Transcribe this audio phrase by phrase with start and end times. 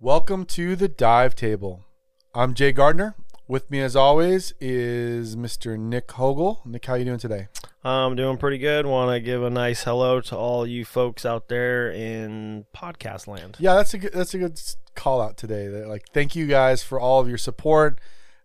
[0.00, 1.84] Welcome to the dive table.
[2.32, 3.16] I'm Jay Gardner.
[3.48, 5.76] With me, as always, is Mr.
[5.76, 6.64] Nick Hogel.
[6.64, 7.48] Nick, how you doing today?
[7.82, 8.86] I'm doing pretty good.
[8.86, 13.56] Want to give a nice hello to all you folks out there in podcast land.
[13.58, 14.60] Yeah, that's a good, that's a good
[14.94, 15.66] call out today.
[15.84, 18.00] Like, thank you guys for all of your support,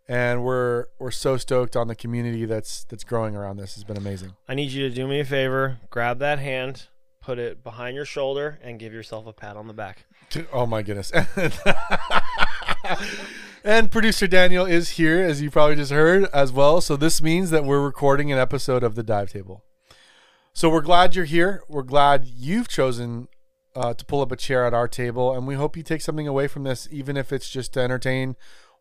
[0.07, 3.75] and we're we're so stoked on the community that's that's growing around this.
[3.75, 4.33] It's been amazing.
[4.47, 5.77] I need you to do me a favor.
[5.91, 6.87] Grab that hand,
[7.21, 10.07] put it behind your shoulder, and give yourself a pat on the back.
[10.51, 11.11] Oh my goodness.
[13.63, 16.81] and producer Daniel is here, as you probably just heard as well.
[16.81, 19.63] So this means that we're recording an episode of the Dive Table.
[20.53, 21.63] So we're glad you're here.
[21.67, 23.27] We're glad you've chosen
[23.75, 26.27] uh, to pull up a chair at our table, and we hope you take something
[26.27, 28.35] away from this, even if it's just to entertain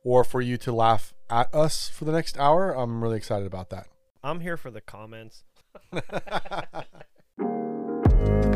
[0.05, 2.73] or for you to laugh at us for the next hour.
[2.73, 3.87] I'm really excited about that.
[4.23, 5.45] I'm here for the comments.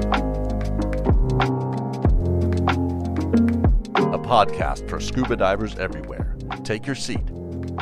[4.27, 6.37] podcast for scuba divers everywhere.
[6.65, 7.23] Take your seat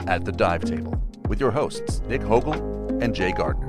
[0.06, 3.67] at the dive table with your hosts, Nick Hogel and Jay Gardner.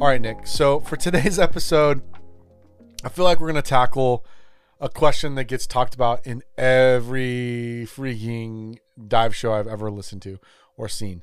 [0.00, 0.46] All right, Nick.
[0.46, 2.00] So for today's episode,
[3.04, 4.24] I feel like we're going to tackle
[4.80, 10.38] a question that gets talked about in every freaking dive show I've ever listened to
[10.78, 11.22] or seen.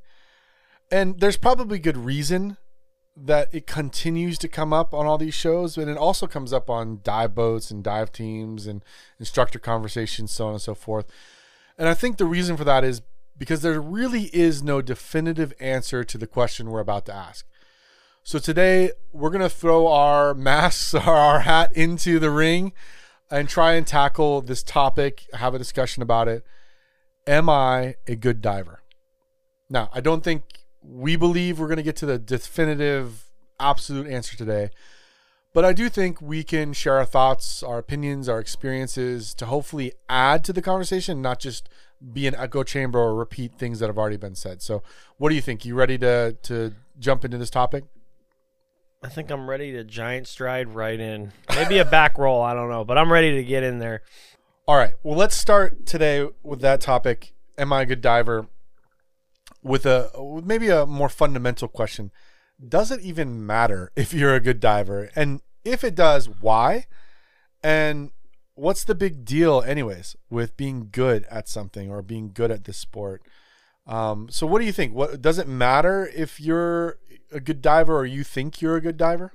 [0.92, 2.58] And there's probably good reason
[3.20, 6.70] that it continues to come up on all these shows, but it also comes up
[6.70, 8.86] on dive boats and dive teams and
[9.20, 11.08] instructor conversations, so on and so forth.
[11.78, 13.02] And I think the reason for that is
[13.38, 17.45] because there really is no definitive answer to the question we're about to ask.
[18.23, 22.73] So today we're going to throw our masks or our hat into the ring
[23.32, 26.45] and try and tackle this topic, have a discussion about it.
[27.26, 28.84] Am I a good diver?
[29.70, 30.44] Now, I don't think
[30.88, 33.26] we believe we're going to get to the definitive,
[33.60, 34.70] absolute answer today.
[35.54, 39.94] But I do think we can share our thoughts, our opinions, our experiences to hopefully
[40.08, 41.67] add to the conversation, not just
[42.14, 44.61] be an echo chamber or repeat things that have already been said.
[44.61, 44.84] So,
[45.17, 45.66] what do you think?
[45.66, 47.86] You ready to to jump into this topic?
[49.04, 51.32] I think I'm ready to giant stride right in.
[51.56, 54.02] Maybe a back roll, I don't know, but I'm ready to get in there.
[54.67, 54.94] All right.
[55.02, 57.34] Well, let's start today with that topic.
[57.58, 58.48] Am I a good diver?
[59.67, 60.10] With a
[60.44, 62.11] maybe a more fundamental question.
[62.67, 65.10] Does it even matter if you're a good diver?
[65.16, 66.86] And if it does, why?
[67.64, 68.11] And
[68.55, 72.78] what's the big deal anyways with being good at something or being good at this
[72.78, 73.22] sport?
[73.86, 74.94] Um, so what do you think?
[74.94, 76.98] What does it matter if you're
[77.32, 79.32] a good diver or you think you're a good diver?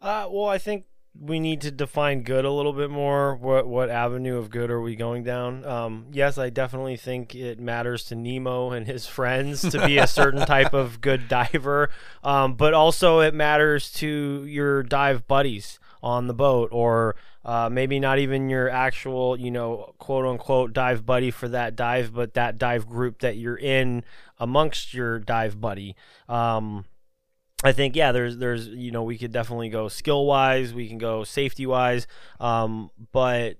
[0.00, 0.84] Uh, well, I think
[1.20, 3.34] we need to define good a little bit more.
[3.34, 5.64] What what avenue of good are we going down?
[5.64, 10.06] Um, yes, I definitely think it matters to Nemo and his friends to be a
[10.06, 11.90] certain type of good diver,
[12.22, 17.98] um, but also it matters to your dive buddies on the boat or uh, maybe
[17.98, 22.58] not even your actual, you know, quote unquote dive buddy for that dive, but that
[22.58, 24.04] dive group that you're in
[24.38, 25.96] amongst your dive buddy.
[26.28, 26.84] Um,
[27.64, 30.98] I think yeah, there's there's you know we could definitely go skill wise, we can
[30.98, 32.06] go safety wise,
[32.38, 33.56] um, but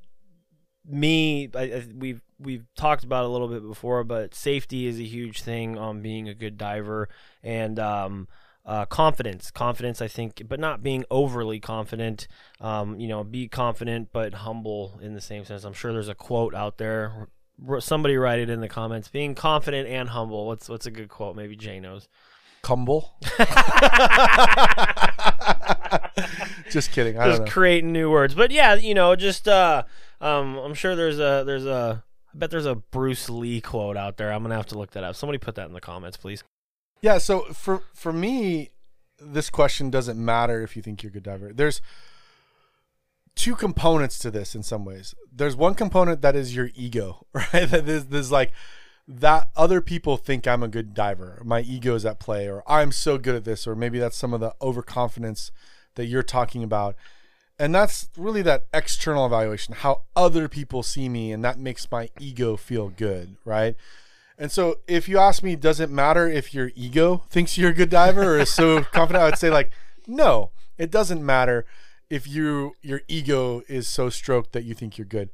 [0.88, 5.04] me, I, I, we've we've talked about a little bit before, but safety is a
[5.04, 7.08] huge thing on being a good diver
[7.42, 8.28] and um,
[8.64, 9.50] uh, confidence.
[9.50, 12.28] Confidence, I think, but not being overly confident.
[12.60, 15.64] Um, you know, be confident but humble in the same sense.
[15.64, 17.28] I'm sure there's a quote out there.
[17.80, 19.08] Somebody write it in the comments.
[19.08, 20.46] Being confident and humble.
[20.46, 21.34] What's what's a good quote?
[21.34, 22.08] Maybe Jay knows.
[22.62, 23.14] Cumble.
[26.70, 27.18] just kidding.
[27.18, 27.52] I just don't know.
[27.52, 29.84] creating new words, but yeah, you know, just uh,
[30.20, 32.02] um, I'm sure there's a there's a
[32.34, 34.32] I bet there's a Bruce Lee quote out there.
[34.32, 35.16] I'm gonna have to look that up.
[35.16, 36.42] Somebody put that in the comments, please.
[37.00, 37.18] Yeah.
[37.18, 38.70] So for for me,
[39.20, 41.52] this question doesn't matter if you think you're a good diver.
[41.52, 41.80] There's
[43.34, 45.14] two components to this in some ways.
[45.32, 47.68] There's one component that is your ego, right?
[47.70, 48.52] That is there's like
[49.10, 51.40] that other people think I'm a good diver.
[51.42, 54.34] My ego is at play, or I'm so good at this, or maybe that's some
[54.34, 55.50] of the overconfidence
[55.94, 56.94] that you're talking about.
[57.58, 62.10] And that's really that external evaluation, how other people see me, and that makes my
[62.20, 63.74] ego feel good, right?
[64.36, 67.74] And so if you ask me, does it matter if your ego thinks you're a
[67.74, 69.22] good diver or is so confident?
[69.22, 69.72] I would say like,
[70.06, 71.64] no, it doesn't matter
[72.08, 75.30] if you your ego is so stroked that you think you're good.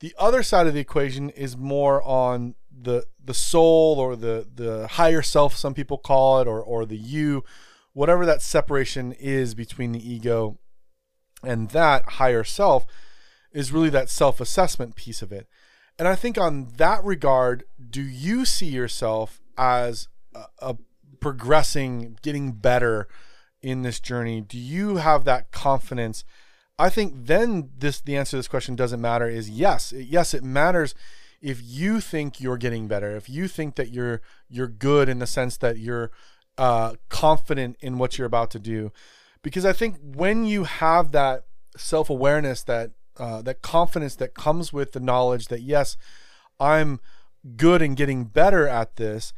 [0.00, 4.86] The other side of the equation is more on the the soul or the the
[4.88, 7.44] higher self, some people call it, or or the you,
[7.92, 10.58] whatever that separation is between the ego
[11.42, 12.86] and that higher self
[13.52, 15.46] is really that self-assessment piece of it.
[15.98, 20.76] And I think on that regard, do you see yourself as a, a
[21.20, 23.08] progressing, getting better
[23.60, 24.40] in this journey?
[24.40, 26.24] Do you have that confidence
[26.78, 29.92] I think then this the answer to this question doesn't matter is yes.
[29.92, 30.94] Yes, it matters
[31.42, 35.26] if you think you're getting better, if you think that you're you're good in the
[35.26, 36.10] sense that you're
[36.56, 38.92] uh, confident in what you're about to do,
[39.42, 41.44] because I think when you have that
[41.76, 45.96] self awareness, that uh, that confidence that comes with the knowledge that yes,
[46.60, 47.00] I'm
[47.56, 49.32] good and getting better at this.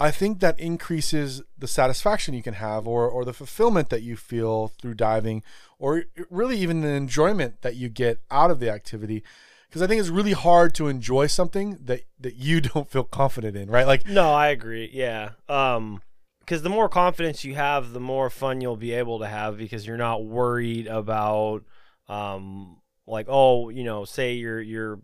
[0.00, 4.16] I think that increases the satisfaction you can have or, or the fulfillment that you
[4.16, 5.42] feel through diving
[5.76, 9.24] or really even the enjoyment that you get out of the activity
[9.68, 13.56] because I think it's really hard to enjoy something that that you don't feel confident
[13.56, 13.86] in, right?
[13.86, 14.90] Like No, I agree.
[14.92, 15.30] Yeah.
[15.48, 16.02] Um
[16.40, 19.86] because the more confidence you have, the more fun you'll be able to have because
[19.86, 21.64] you're not worried about
[22.08, 25.00] um like oh, you know, say you're you're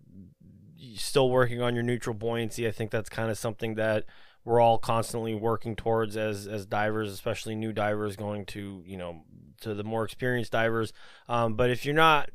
[0.97, 2.67] still working on your neutral buoyancy.
[2.67, 4.05] I think that's kind of something that
[4.45, 9.23] we're all constantly working towards as as divers, especially new divers going to you know
[9.61, 10.93] to the more experienced divers.
[11.29, 12.31] Um, but if you're not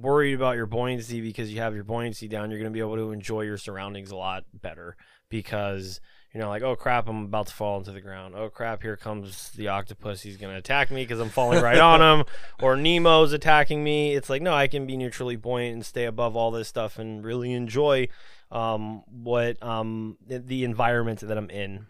[0.00, 2.96] worried about your buoyancy because you have your buoyancy down, you're going to be able
[2.96, 4.96] to enjoy your surroundings a lot better
[5.28, 6.00] because
[6.34, 8.34] you know, like, oh crap, I'm about to fall into the ground.
[8.36, 10.20] Oh crap, here comes the octopus.
[10.20, 12.26] He's going to attack me because I'm falling right on him.
[12.62, 14.14] Or Nemo's attacking me.
[14.14, 17.24] It's like, no, I can be neutrally buoyant and stay above all this stuff and
[17.24, 18.08] really enjoy
[18.50, 21.86] um, what um, the environment that I'm in.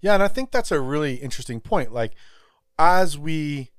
[0.00, 1.92] Yeah, and I think that's a really interesting point.
[1.92, 2.14] Like,
[2.78, 3.70] as we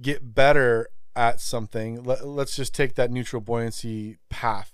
[0.00, 4.72] get better at something, let, us just take that neutral buoyancy path.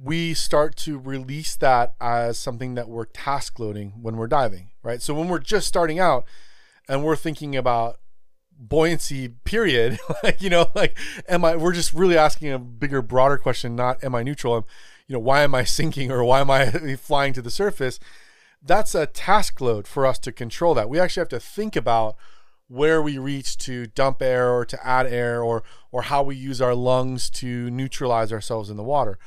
[0.00, 5.02] We start to release that as something that we're task loading when we're diving, right?
[5.02, 6.24] So when we're just starting out
[6.88, 7.98] and we're thinking about
[8.60, 10.98] buoyancy period like you know like
[11.28, 14.56] am i we're just really asking a bigger broader question not am i neutral?
[14.56, 14.64] Am,
[15.06, 17.98] you know why am i sinking or why am i flying to the surface?
[18.60, 20.88] That's a task load for us to control that.
[20.88, 22.16] We actually have to think about
[22.68, 26.60] where we reach to dump air or to add air or or how we use
[26.60, 29.18] our lungs to neutralize ourselves in the water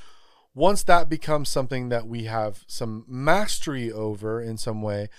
[0.53, 5.09] once that becomes something that we have some mastery over in some way,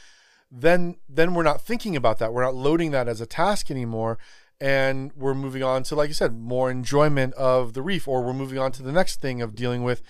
[0.51, 2.33] then then we're not thinking about that.
[2.33, 4.19] We're not loading that as a task anymore
[4.61, 8.33] and we're moving on to like you said more enjoyment of the reef or we're
[8.33, 10.03] moving on to the next thing of dealing with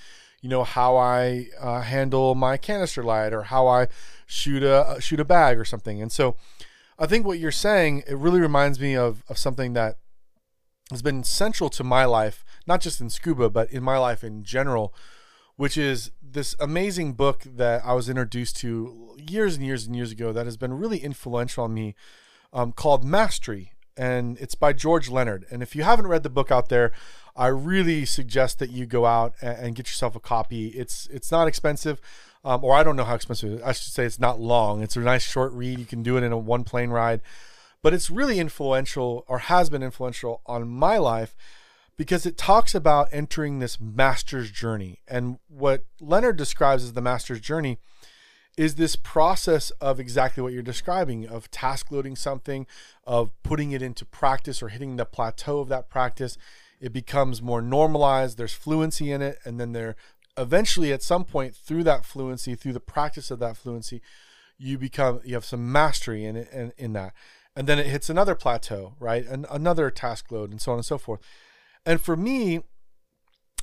[0.43, 3.87] you know how I uh, handle my canister light or how I
[4.26, 6.03] shoot a shoot a bag or something.
[6.03, 6.37] And so
[6.99, 9.99] I think what you're saying it really reminds me of of something that
[10.91, 14.44] has been central to my life, not just in scuba but in my life in
[14.44, 14.94] general
[15.56, 20.11] which is this amazing book that I was introduced to years and years and years
[20.11, 21.94] ago that has been really influential on me
[22.53, 23.73] um, called Mastery.
[23.97, 25.45] And it's by George Leonard.
[25.50, 26.93] And if you haven't read the book out there,
[27.37, 30.69] I really suggest that you go out and, and get yourself a copy.
[30.69, 32.00] It's it's not expensive,
[32.44, 33.62] um, or I don't know how expensive.
[33.65, 34.83] I should say it's not long.
[34.83, 35.79] It's a nice short read.
[35.79, 37.21] You can do it in a one plane ride,
[37.83, 41.35] but it's really influential, or has been influential on my life
[41.97, 45.00] because it talks about entering this master's journey.
[45.06, 47.79] And what Leonard describes as the master's journey
[48.56, 52.67] is this process of exactly what you're describing of task loading something,
[53.06, 56.37] of putting it into practice or hitting the plateau of that practice.
[56.81, 59.97] It becomes more normalized, there's fluency in it, and then there
[60.37, 64.00] eventually at some point through that fluency, through the practice of that fluency,
[64.58, 67.12] you become you have some mastery in it in, in that.
[67.55, 69.26] And then it hits another plateau, right?
[69.26, 71.21] And another task load and so on and so forth.
[71.85, 72.61] And for me,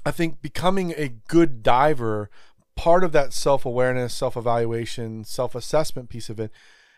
[0.05, 2.29] I think becoming a good diver,
[2.75, 6.51] part of that self awareness, self evaluation, self assessment piece of it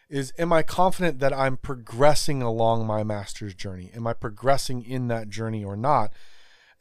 [0.09, 3.91] is am I confident that I'm progressing along my master's journey?
[3.95, 6.11] Am I progressing in that journey or not?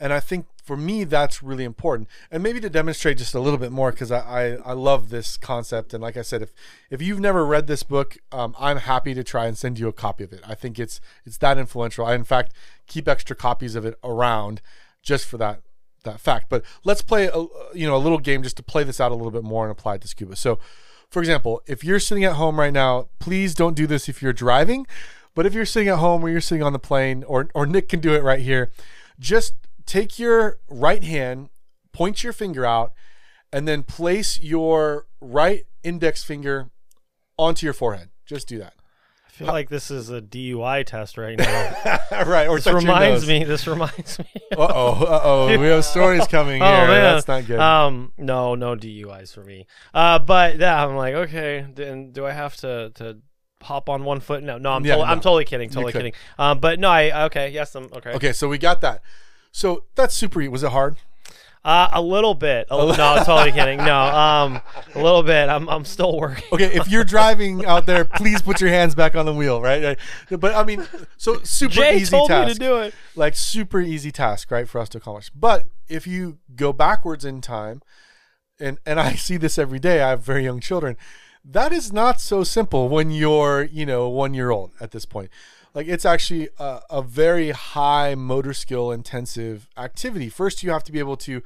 [0.00, 2.08] And I think for me, that's really important.
[2.30, 5.36] And maybe to demonstrate just a little bit more, because I, I, I, love this
[5.36, 5.92] concept.
[5.92, 6.52] And like I said, if
[6.90, 9.92] if you've never read this book, um, I'm happy to try and send you a
[9.92, 10.42] copy of it.
[10.46, 12.06] I think it's it's that influential.
[12.06, 12.52] I in fact
[12.86, 14.62] keep extra copies of it around
[15.02, 15.62] just for that
[16.04, 16.46] that fact.
[16.48, 19.16] But let's play a you know a little game just to play this out a
[19.16, 20.36] little bit more and apply it to scuba.
[20.36, 20.60] So,
[21.10, 24.32] for example, if you're sitting at home right now, please don't do this if you're
[24.32, 24.86] driving.
[25.34, 27.88] But if you're sitting at home or you're sitting on the plane, or or Nick
[27.88, 28.70] can do it right here,
[29.18, 29.54] just
[29.86, 31.50] take your right hand,
[31.92, 32.92] point your finger out,
[33.52, 36.70] and then place your right index finger
[37.38, 38.10] onto your forehead.
[38.26, 38.74] Just do that.
[39.26, 41.74] I feel like this is a DUI test right now.
[42.26, 42.46] right.
[42.46, 43.44] Or this reminds me.
[43.44, 44.26] This reminds me.
[44.52, 45.04] uh oh.
[45.04, 45.58] Uh oh.
[45.58, 46.86] We have stories coming oh, here.
[46.86, 47.02] Man.
[47.14, 47.58] That's not good.
[47.58, 48.12] Um.
[48.18, 48.54] No.
[48.54, 49.66] No DUIs for me.
[49.94, 50.18] Uh.
[50.18, 51.66] But yeah, I'm like, okay.
[51.74, 53.18] Then do I have to to
[53.62, 54.42] hop on one foot?
[54.42, 54.58] No.
[54.58, 54.72] No.
[54.72, 54.84] I'm.
[54.84, 55.06] Yeah, to- no.
[55.06, 55.70] I'm totally kidding.
[55.70, 56.12] Totally kidding.
[56.38, 56.58] Um.
[56.58, 56.90] But no.
[56.90, 57.24] I.
[57.24, 57.48] Okay.
[57.48, 57.74] Yes.
[57.74, 57.84] I'm.
[57.84, 58.10] Okay.
[58.10, 58.32] Okay.
[58.32, 59.02] So we got that.
[59.52, 60.40] So that's super.
[60.40, 60.48] Easy.
[60.48, 60.96] Was it hard?
[61.62, 62.66] Uh, a little bit.
[62.70, 63.78] Oh, no, totally kidding.
[63.78, 64.62] No, um,
[64.94, 65.50] a little bit.
[65.50, 66.44] I'm, I'm still working.
[66.52, 69.84] Okay, if you're driving out there, please put your hands back on the wheel, right?
[70.30, 70.40] Right.
[70.40, 70.86] But I mean,
[71.18, 72.48] so super Jay easy told task.
[72.48, 72.94] me to do it.
[73.14, 75.28] like super easy task, right, for us to accomplish.
[75.34, 77.82] But if you go backwards in time,
[78.58, 80.96] and and I see this every day, I have very young children.
[81.44, 85.28] That is not so simple when you're, you know, one year old at this point.
[85.74, 90.28] Like it's actually a, a very high motor skill intensive activity.
[90.28, 91.42] First, you have to be able to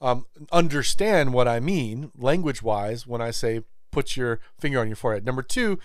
[0.00, 4.96] um, understand what I mean language wise when I say put your finger on your
[4.96, 5.24] forehead.
[5.24, 5.78] Number two,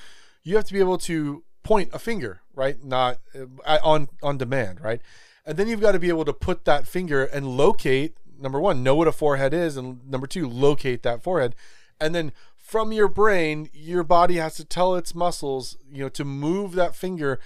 [0.43, 2.83] you have to be able to point a finger, right?
[2.83, 5.01] Not uh, on on demand, right?
[5.45, 8.15] And then you've got to be able to put that finger and locate.
[8.39, 11.55] Number one, know what a forehead is, and number two, locate that forehead,
[12.00, 16.25] and then from your brain, your body has to tell its muscles, you know, to
[16.25, 17.39] move that finger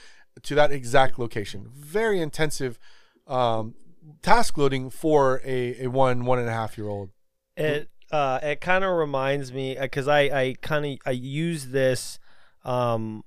[0.43, 1.69] to that exact location.
[1.73, 2.79] Very intensive
[3.27, 3.75] um,
[4.21, 7.09] task loading for a, a one one and a half year old.
[7.55, 12.19] It uh, it kind of reminds me because I I kind of I use this
[12.63, 13.23] um,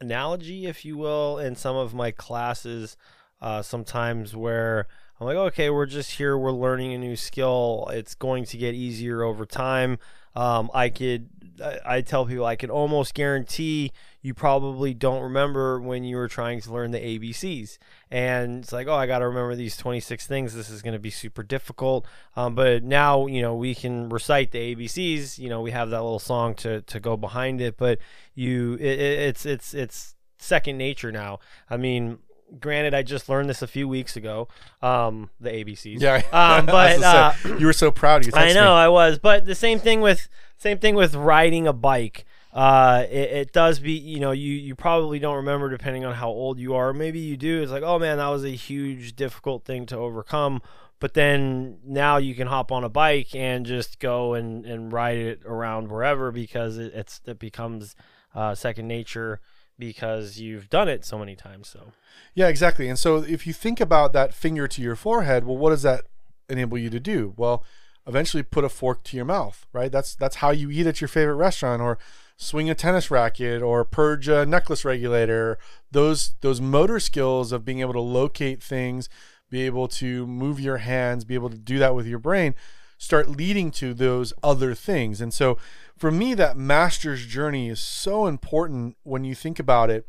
[0.00, 2.96] analogy, if you will, in some of my classes.
[3.40, 4.88] Uh, sometimes where
[5.20, 7.88] I'm like, okay, we're just here, we're learning a new skill.
[7.92, 9.98] It's going to get easier over time.
[10.34, 11.28] Um, I could,
[11.64, 13.92] I, I tell people, I could almost guarantee
[14.28, 17.78] you probably don't remember when you were trying to learn the ABCs.
[18.10, 20.54] And it's like, oh, I got to remember these 26 things.
[20.54, 22.06] This is going to be super difficult.
[22.36, 25.38] Um, but now, you know, we can recite the ABCs.
[25.38, 27.78] You know, we have that little song to, to go behind it.
[27.78, 28.00] But
[28.34, 31.38] you, it, it, it's, it's, it's second nature now.
[31.70, 32.18] I mean,
[32.60, 34.48] granted, I just learned this a few weeks ago.
[34.82, 36.00] Um, the ABCs.
[36.02, 38.26] Yeah, Um, but uh, you were so proud.
[38.26, 38.80] You I know me.
[38.82, 42.26] I was, but the same thing with same thing with riding a bike.
[42.52, 46.28] Uh, it, it does be you know you you probably don't remember depending on how
[46.28, 46.92] old you are.
[46.92, 47.62] Maybe you do.
[47.62, 50.62] It's like oh man, that was a huge difficult thing to overcome.
[51.00, 55.18] But then now you can hop on a bike and just go and, and ride
[55.18, 57.94] it around wherever because it, it's it becomes
[58.34, 59.40] uh, second nature
[59.78, 61.68] because you've done it so many times.
[61.68, 61.92] So
[62.34, 62.88] Yeah, exactly.
[62.88, 66.02] And so if you think about that finger to your forehead, well, what does that
[66.48, 67.34] enable you to do?
[67.36, 67.64] Well,
[68.06, 69.92] eventually put a fork to your mouth, right?
[69.92, 71.98] That's that's how you eat at your favorite restaurant, or
[72.38, 75.58] swing a tennis racket, or purge a necklace regulator.
[75.90, 79.08] Those those motor skills of being able to locate things,
[79.50, 82.54] be able to move your hands, be able to do that with your brain,
[82.96, 85.20] start leading to those other things.
[85.20, 85.58] And so,
[85.96, 90.06] for me, that master's journey is so important when you think about it.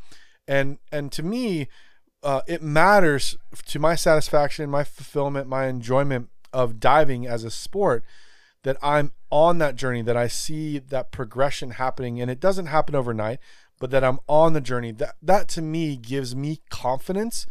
[0.47, 1.67] And and to me,
[2.21, 8.03] uh, it matters to my satisfaction, my fulfillment, my enjoyment of diving as a sport
[8.63, 12.95] that I'm on that journey, that I see that progression happening, and it doesn't happen
[12.95, 13.39] overnight,
[13.79, 14.91] but that I'm on the journey.
[14.91, 17.45] That that to me gives me confidence,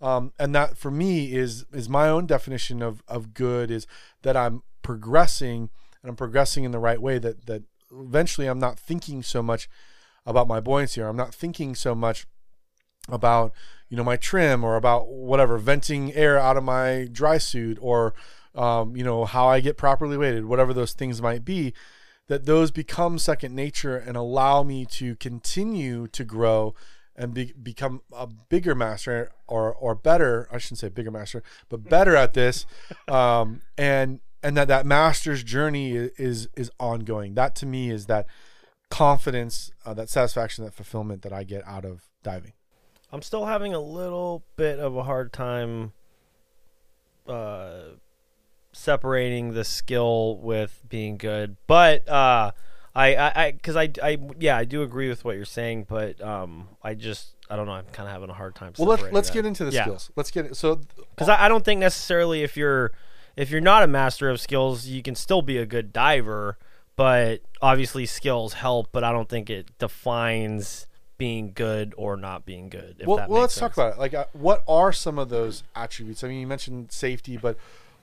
[0.00, 3.86] um, and that for me is is my own definition of of good is
[4.22, 5.70] that I'm progressing
[6.02, 7.18] and I'm progressing in the right way.
[7.18, 9.68] That that eventually I'm not thinking so much
[10.26, 12.26] about my buoyancy, or I'm not thinking so much
[13.08, 13.52] about
[13.90, 18.14] you know my trim or about whatever venting air out of my dry suit or
[18.54, 21.72] um, you know how I get properly weighted, whatever those things might be,
[22.28, 26.74] that those become second nature and allow me to continue to grow
[27.16, 30.48] and be, become a bigger master or or better.
[30.50, 32.66] I shouldn't say bigger master, but better at this,
[33.08, 37.34] um, and and that that master's journey is is ongoing.
[37.34, 38.26] That to me is that
[38.90, 42.52] confidence, uh, that satisfaction, that fulfillment that I get out of diving.
[43.12, 45.92] I'm still having a little bit of a hard time
[47.28, 47.94] uh,
[48.74, 52.50] separating the skill with being good, but uh,
[52.94, 56.68] I, I, because I, I, yeah, I do agree with what you're saying, but um,
[56.82, 58.72] I just, I don't know, I'm kind of having a hard time.
[58.78, 59.34] Well, let's let's that.
[59.34, 59.84] get into the Yeah.
[59.84, 60.10] skills.
[60.16, 60.56] Let's get it.
[60.56, 62.92] So because I, I don't think necessarily if you're
[63.36, 66.56] if you're not a master of skills, you can still be a good diver.
[66.96, 68.90] But obviously, skills help.
[68.92, 70.86] But I don't think it defines
[71.18, 72.96] being good or not being good.
[73.00, 73.98] If well, that well let's talk about it.
[73.98, 76.22] Like, uh, what are some of those attributes?
[76.22, 77.56] I mean, you mentioned safety, but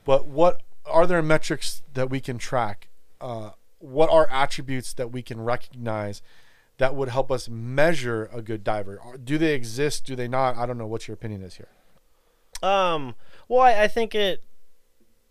[0.06, 2.90] but what are there metrics that we can track?
[3.20, 6.22] Uh, what are attributes that we can recognize
[6.78, 9.00] that would help us measure a good diver?
[9.24, 10.06] Do they exist?
[10.06, 10.58] Do they not?
[10.58, 10.88] I don't know.
[10.88, 11.70] What your opinion is here.
[12.68, 13.16] Um.
[13.48, 14.44] Well, I, I think it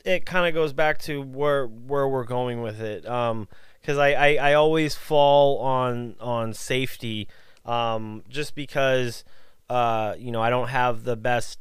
[0.05, 3.07] it kind of goes back to where where we're going with it.
[3.07, 3.49] Um.
[3.81, 7.29] Because I, I I always fall on on safety.
[7.65, 8.23] Um.
[8.29, 9.25] Just because
[9.69, 11.59] uh you know I don't have the best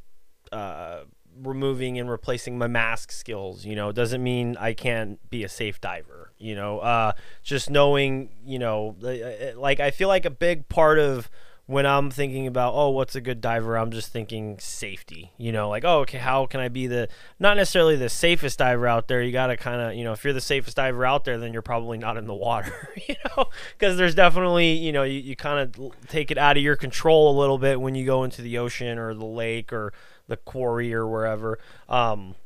[0.50, 1.00] uh
[1.42, 5.80] removing and replacing my mask skills you know doesn't mean i can't be a safe
[5.80, 10.68] diver you know uh just knowing you know uh, like i feel like a big
[10.68, 11.30] part of
[11.70, 15.30] when I'm thinking about oh what's a good diver, I'm just thinking safety.
[15.38, 17.08] You know, like oh okay, how can I be the
[17.38, 19.22] not necessarily the safest diver out there?
[19.22, 21.52] You got to kind of you know if you're the safest diver out there, then
[21.52, 22.88] you're probably not in the water.
[23.08, 23.44] you know,
[23.78, 27.30] because there's definitely you know you, you kind of take it out of your control
[27.30, 29.92] a little bit when you go into the ocean or the lake or
[30.30, 31.58] the quarry or wherever.
[31.88, 32.36] Um,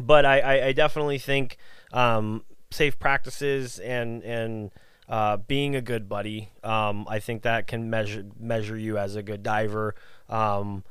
[0.00, 1.58] but I, I, I definitely think
[1.92, 4.72] um, safe practices and and
[5.08, 6.50] uh, being a good buddy.
[6.64, 9.94] Um, I think that can measure measure you as a good diver.
[10.28, 10.82] Um,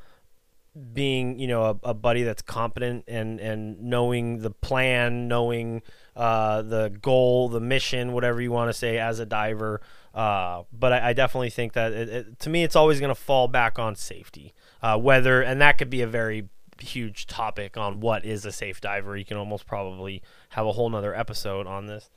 [0.94, 5.82] being you know a, a, buddy that's competent and and knowing the plan, knowing
[6.16, 9.82] uh, the goal, the mission, whatever you want to say as a diver.
[10.14, 13.20] Uh, but I, I, definitely think that it, it, to me, it's always going to
[13.20, 14.54] fall back on safety.
[14.82, 18.82] Uh, whether and that could be a very huge topic on what is a safe
[18.82, 19.16] diver.
[19.18, 22.10] You can almost probably have a whole nother episode on this.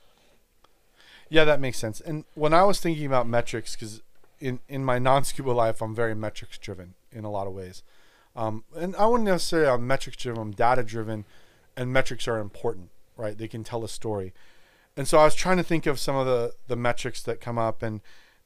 [1.31, 2.01] Yeah, that makes sense.
[2.01, 4.03] And when I was thinking about metrics, because
[4.41, 7.83] in in my non scuba life, I'm very metrics driven in a lot of ways.
[8.37, 10.41] Um, and I wouldn't necessarily I'm metrics driven.
[10.41, 11.25] I'm data driven,
[11.77, 13.37] and metrics are important, right?
[13.37, 14.33] They can tell a story.
[14.97, 17.59] And so I was trying to think of some of the the metrics that come
[17.59, 18.01] up, and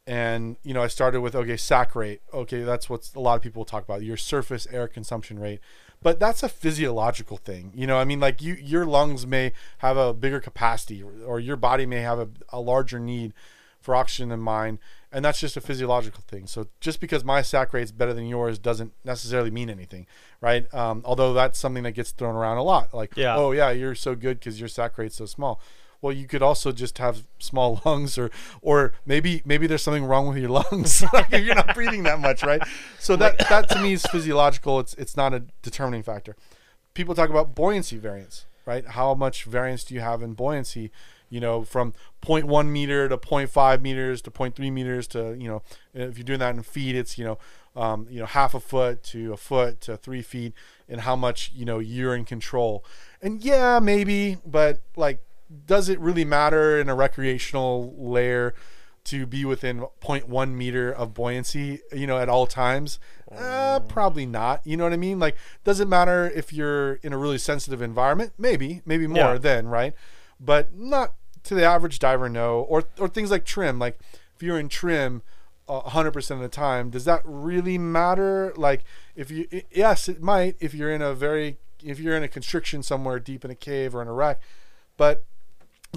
[0.06, 2.22] and you know I started with okay sac rate.
[2.32, 4.02] Okay, that's what a lot of people talk about.
[4.02, 5.60] Your surface air consumption rate
[6.02, 9.96] but that's a physiological thing you know i mean like you your lungs may have
[9.96, 13.32] a bigger capacity or, your body may have a, a, larger need
[13.80, 14.78] for oxygen than mine
[15.10, 18.58] and that's just a physiological thing so just because my sac rate's better than yours
[18.58, 20.06] doesn't necessarily mean anything
[20.40, 23.36] right um, although that's something that gets thrown around a lot like yeah.
[23.36, 25.60] oh yeah you're so good because your sac rate's so small
[26.02, 28.30] well you could also just have small lungs or
[28.60, 31.02] or maybe maybe there's something wrong with your lungs.
[31.32, 32.60] You're not breathing that much right?
[32.98, 34.80] So that that to me is physiological.
[34.80, 36.36] It's it's not a determining factor.
[36.92, 38.86] People talk about buoyancy variance right?
[38.86, 40.90] How much variance do you have in buoyancy?
[41.30, 45.62] You know from 0.1 meter to 0.5 meters to 0.3 meters to you know
[45.94, 47.38] if you're doing that in feet it's you know
[47.74, 50.52] um, you know half a foot to a foot to three feet
[50.90, 52.84] and how much you know you're in control.
[53.22, 55.22] And yeah maybe but like
[55.66, 58.54] does it really matter in a recreational layer
[59.04, 62.98] to be within 0.1 meter of buoyancy, you know, at all times?
[63.30, 64.64] Uh, probably not.
[64.64, 65.18] You know what I mean?
[65.18, 68.32] Like, does it matter if you're in a really sensitive environment?
[68.38, 69.38] Maybe, maybe more yeah.
[69.38, 69.94] then, right?
[70.38, 72.60] But not to the average diver, no.
[72.60, 73.78] Or, or things like trim.
[73.78, 73.98] Like,
[74.36, 75.22] if you're in trim,
[75.68, 78.52] uh, 100% of the time, does that really matter?
[78.56, 78.84] Like,
[79.16, 82.28] if you, it, yes, it might if you're in a very, if you're in a
[82.28, 84.40] constriction somewhere deep in a cave or in a wreck,
[84.96, 85.24] but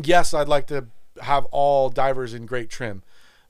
[0.04, 0.88] yes, I'd like to
[1.22, 3.04] have all divers in great trim,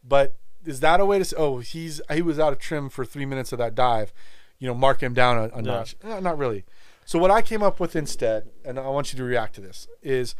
[0.07, 3.05] but is that a way to say, oh, he's he was out of trim for
[3.05, 4.13] three minutes of that dive,
[4.59, 5.95] you know, mark him down a, a notch?
[6.03, 6.65] No, not really.
[7.05, 9.87] So what I came up with instead, and I want you to react to this,
[10.01, 10.35] is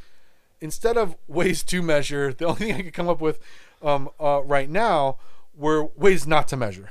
[0.60, 3.40] instead of ways to measure, the only thing I could come up with
[3.82, 5.18] um, uh, right now
[5.56, 6.90] were ways not to measure.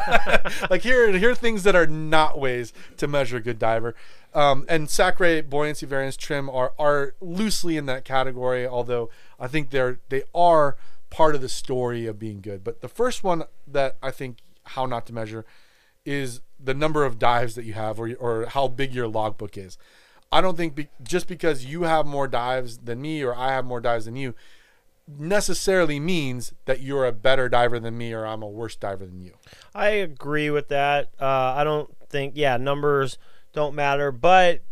[0.70, 3.94] like here, here are things that are not ways to measure a good diver.
[4.34, 8.66] Um, and sac rate, buoyancy variance, trim are are loosely in that category.
[8.66, 9.10] Although
[9.40, 10.76] I think they're they are
[11.10, 12.62] part of the story of being good.
[12.62, 15.44] But the first one that I think how not to measure
[16.04, 19.78] is the number of dives that you have or or how big your logbook is.
[20.32, 23.64] I don't think be, just because you have more dives than me or I have
[23.64, 24.34] more dives than you
[25.08, 29.22] necessarily means that you're a better diver than me or I'm a worse diver than
[29.22, 29.34] you.
[29.74, 31.10] I agree with that.
[31.20, 33.18] Uh, I don't think yeah numbers
[33.56, 34.12] don't matter.
[34.12, 34.62] But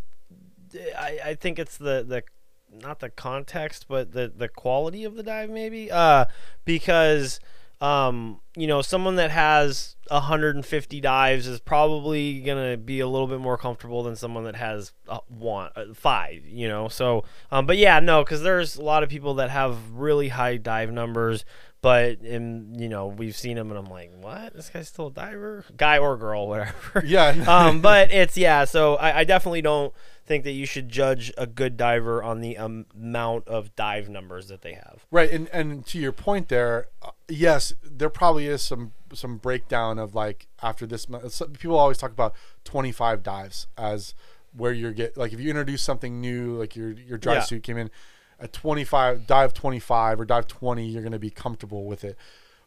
[0.96, 2.22] I, I think it's the the
[2.70, 5.90] not the context, but the the quality of the dive maybe.
[5.90, 6.26] Uh,
[6.64, 7.40] because
[7.80, 13.40] um, you know, someone that has 150 dives is probably gonna be a little bit
[13.40, 16.46] more comfortable than someone that has uh, one uh, five.
[16.46, 19.90] You know, so um, but yeah, no, because there's a lot of people that have
[19.92, 21.44] really high dive numbers,
[21.84, 24.54] but in you know we've seen him and I'm like, what?
[24.54, 27.02] This guy's still a diver, guy or girl, whatever.
[27.04, 27.28] Yeah.
[27.46, 28.64] um, but it's yeah.
[28.64, 29.92] So I, I, definitely don't
[30.24, 34.48] think that you should judge a good diver on the um, amount of dive numbers
[34.48, 35.04] that they have.
[35.10, 39.98] Right, and and to your point there, uh, yes, there probably is some some breakdown
[39.98, 41.06] of like after this.
[41.06, 41.42] Month.
[41.60, 44.14] People always talk about 25 dives as
[44.56, 47.40] where you're get like if you introduce something new, like your your dry yeah.
[47.40, 47.90] suit came in
[48.38, 52.16] a 25 dive 25 or dive 20 you're going to be comfortable with it.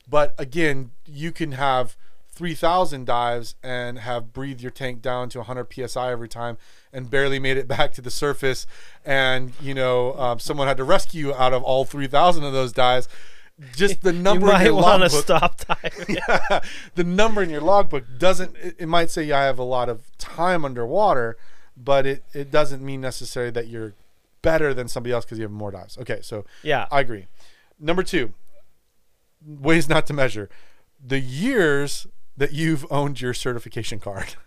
[0.10, 1.96] But again you can have
[2.32, 6.58] 3000 dives and have breathed your tank down to 100 psi every time
[6.94, 8.66] and barely made it back to the surface.
[9.06, 12.72] And you know um, someone had to rescue you out of all 3000 of those
[12.72, 13.08] dives.
[13.76, 16.16] Just the number you might in your want logbook, to stop diving.
[16.16, 16.60] yeah,
[16.96, 20.16] the number in your logbook doesn't it, it might say I have a lot of
[20.18, 21.38] time underwater
[21.78, 23.94] but it, it doesn't mean necessarily that you're
[24.42, 25.98] better than somebody else because you have more dives.
[25.98, 27.28] Okay, so yeah, I agree.
[27.80, 28.34] Number two,
[29.46, 30.50] ways not to measure.
[31.04, 34.36] the years that you've owned your certification card.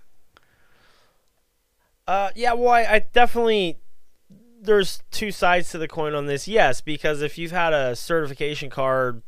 [2.06, 3.78] Uh, yeah, well, I, I definitely
[4.60, 6.48] there's two sides to the coin on this.
[6.48, 9.22] Yes, because if you've had a certification card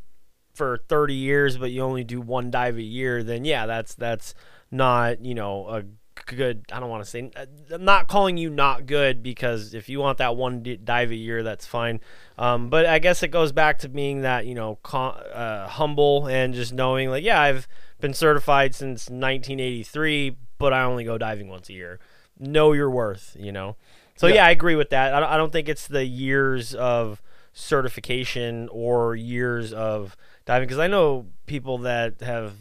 [0.53, 4.35] for 30 years, but you only do one dive a year, then yeah, that's that's
[4.72, 5.85] not you know a
[6.27, 6.64] good.
[6.72, 7.31] I don't want to say
[7.72, 11.42] I'm not calling you not good because if you want that one dive a year,
[11.42, 12.01] that's fine.
[12.38, 16.27] Um, but I guess it goes back to being that you know con- uh, humble
[16.27, 17.68] and just knowing like yeah, I've
[18.01, 22.01] been certified since 1983, but I only go diving once a year.
[22.38, 23.77] Know your worth, you know.
[24.16, 24.46] So yeah, Yeah.
[24.46, 25.14] I agree with that.
[25.14, 27.22] I don't, I don't think it's the years of
[27.53, 32.55] certification or years of diving because I know people that have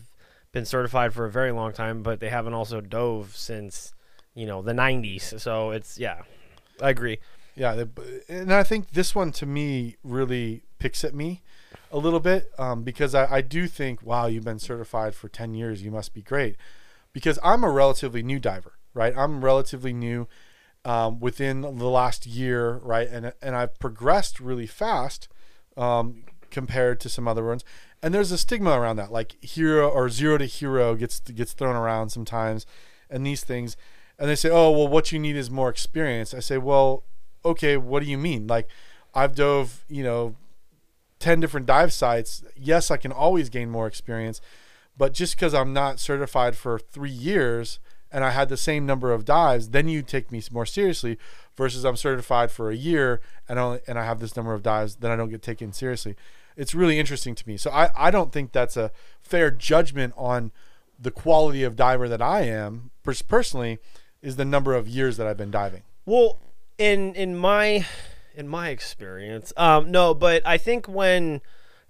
[0.51, 3.93] been certified for a very long time, but they haven't also dove since
[4.35, 5.39] you know the 90s.
[5.39, 6.21] So it's yeah,
[6.81, 7.19] I agree.
[7.55, 7.83] Yeah,
[8.29, 11.41] and I think this one to me really picks at me
[11.91, 15.53] a little bit um, because I, I do think, wow, you've been certified for 10
[15.53, 16.55] years, you must be great.
[17.13, 19.13] Because I'm a relatively new diver, right?
[19.15, 20.27] I'm relatively new
[20.85, 23.07] um, within the last year, right?
[23.07, 25.27] And, and I've progressed really fast
[25.75, 27.65] um, compared to some other ones.
[28.03, 31.75] And there's a stigma around that, like hero or zero to hero gets gets thrown
[31.75, 32.65] around sometimes,
[33.09, 33.77] and these things.
[34.17, 36.33] And they say, oh, well, what you need is more experience.
[36.33, 37.03] I say, well,
[37.43, 38.47] okay, what do you mean?
[38.47, 38.67] Like,
[39.13, 40.35] I've dove, you know,
[41.19, 42.43] 10 different dive sites.
[42.55, 44.41] Yes, I can always gain more experience,
[44.97, 47.79] but just because I'm not certified for three years
[48.11, 51.17] and I had the same number of dives, then you take me more seriously
[51.55, 54.97] versus I'm certified for a year and only, and I have this number of dives,
[54.97, 56.15] then I don't get taken seriously.
[56.55, 57.57] It's really interesting to me.
[57.57, 60.51] So I, I don't think that's a fair judgment on
[60.99, 63.79] the quality of diver that I am pers- personally
[64.21, 65.81] is the number of years that I've been diving.
[66.05, 66.39] Well,
[66.77, 67.85] in in my
[68.35, 71.41] in my experience, um, no, but I think when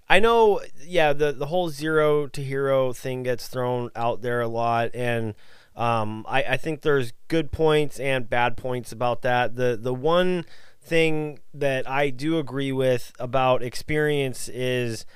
[0.08, 4.48] I know, yeah, the the whole zero to hero thing gets thrown out there a
[4.48, 5.34] lot, and
[5.76, 9.56] um, I, I think there's good points and bad points about that.
[9.56, 10.44] The the one
[10.84, 15.06] thing that I do agree with about experience is,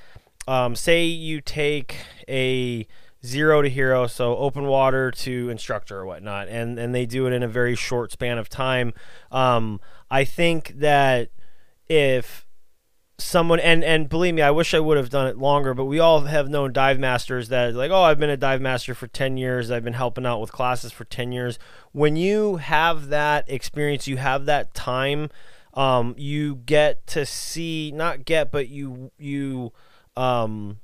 [0.46, 1.96] um, say you take
[2.28, 2.86] a
[3.24, 7.32] zero to hero, so open water to instructor or whatnot, and and they do it
[7.32, 8.94] in a very short span of time.
[9.32, 11.30] Um, I think that
[11.88, 12.46] if
[13.18, 15.98] someone and and believe me, I wish I would have done it longer, but we
[15.98, 19.36] all have known dive masters that like, oh, I've been a dive master for ten
[19.36, 19.70] years.
[19.70, 21.58] I've been helping out with classes for ten years.
[21.92, 25.30] When you have that experience, you have that time.
[25.76, 29.72] Um, you get to see, not get, but you you
[30.16, 30.80] um,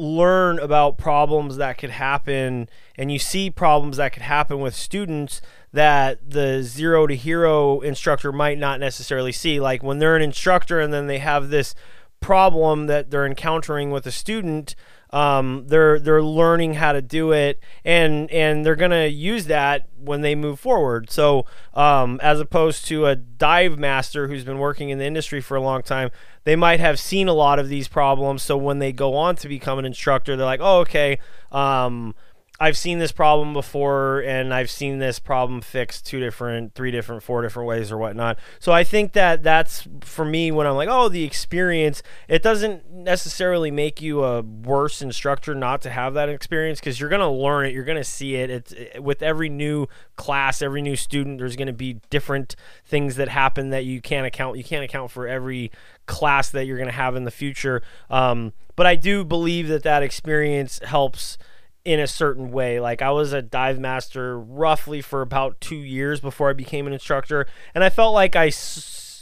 [0.00, 5.42] learn about problems that could happen and you see problems that could happen with students
[5.72, 9.60] that the zero to hero instructor might not necessarily see.
[9.60, 11.74] Like when they're an instructor and then they have this
[12.20, 14.74] problem that they're encountering with a student
[15.12, 20.20] um, they're they're learning how to do it and and they're gonna use that when
[20.20, 21.10] they move forward.
[21.10, 25.56] So um, as opposed to a dive master who's been working in the industry for
[25.56, 26.10] a long time
[26.44, 28.42] they might have seen a lot of these problems.
[28.42, 31.18] So when they go on to become an instructor they're like oh okay
[31.52, 32.14] um,
[32.62, 37.22] I've seen this problem before, and I've seen this problem fixed two different, three different,
[37.22, 38.38] four different ways or whatnot.
[38.58, 42.02] So I think that that's for me when I'm like, oh, the experience.
[42.28, 47.08] It doesn't necessarily make you a worse instructor not to have that experience because you're
[47.08, 48.50] gonna learn it, you're gonna see it.
[48.50, 53.28] It's it, with every new class, every new student, there's gonna be different things that
[53.28, 54.58] happen that you can't account.
[54.58, 55.72] You can't account for every
[56.04, 57.80] class that you're gonna have in the future.
[58.10, 61.38] Um, but I do believe that that experience helps
[61.84, 62.80] in a certain way.
[62.80, 66.92] Like I was a dive master roughly for about two years before I became an
[66.92, 68.50] instructor, and I felt like I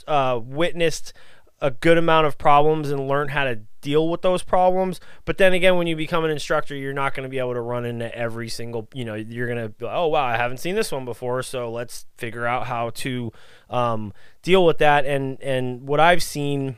[0.07, 1.12] uh, witnessed
[1.61, 5.01] a good amount of problems and learned how to deal with those problems.
[5.25, 7.61] But then again, when you become an instructor, you're not going to be able to
[7.61, 8.88] run into every single.
[8.92, 11.42] You know, you're going to be like, oh wow, I haven't seen this one before,
[11.42, 13.33] so let's figure out how to
[13.71, 15.05] um, deal with that.
[15.05, 16.77] And and what I've seen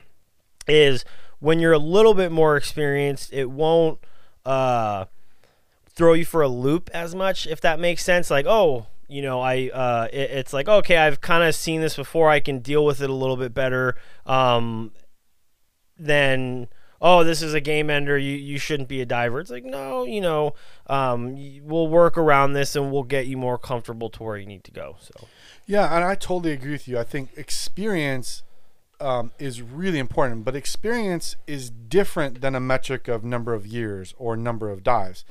[0.66, 1.04] is
[1.40, 3.98] when you're a little bit more experienced, it won't.
[4.44, 5.04] Uh,
[6.00, 9.42] throw you for a loop as much if that makes sense like oh you know
[9.42, 12.86] i uh, it, it's like okay i've kind of seen this before i can deal
[12.86, 14.92] with it a little bit better um,
[15.98, 16.66] than
[17.02, 20.04] oh this is a game ender you, you shouldn't be a diver it's like no
[20.04, 20.54] you know
[20.86, 24.64] um, we'll work around this and we'll get you more comfortable to where you need
[24.64, 25.28] to go so
[25.70, 26.98] Yeah, and I totally agree with you.
[26.98, 28.42] I think experience
[29.00, 34.12] um, is really important, but experience is different than a metric of number of years
[34.18, 35.24] or number of dives.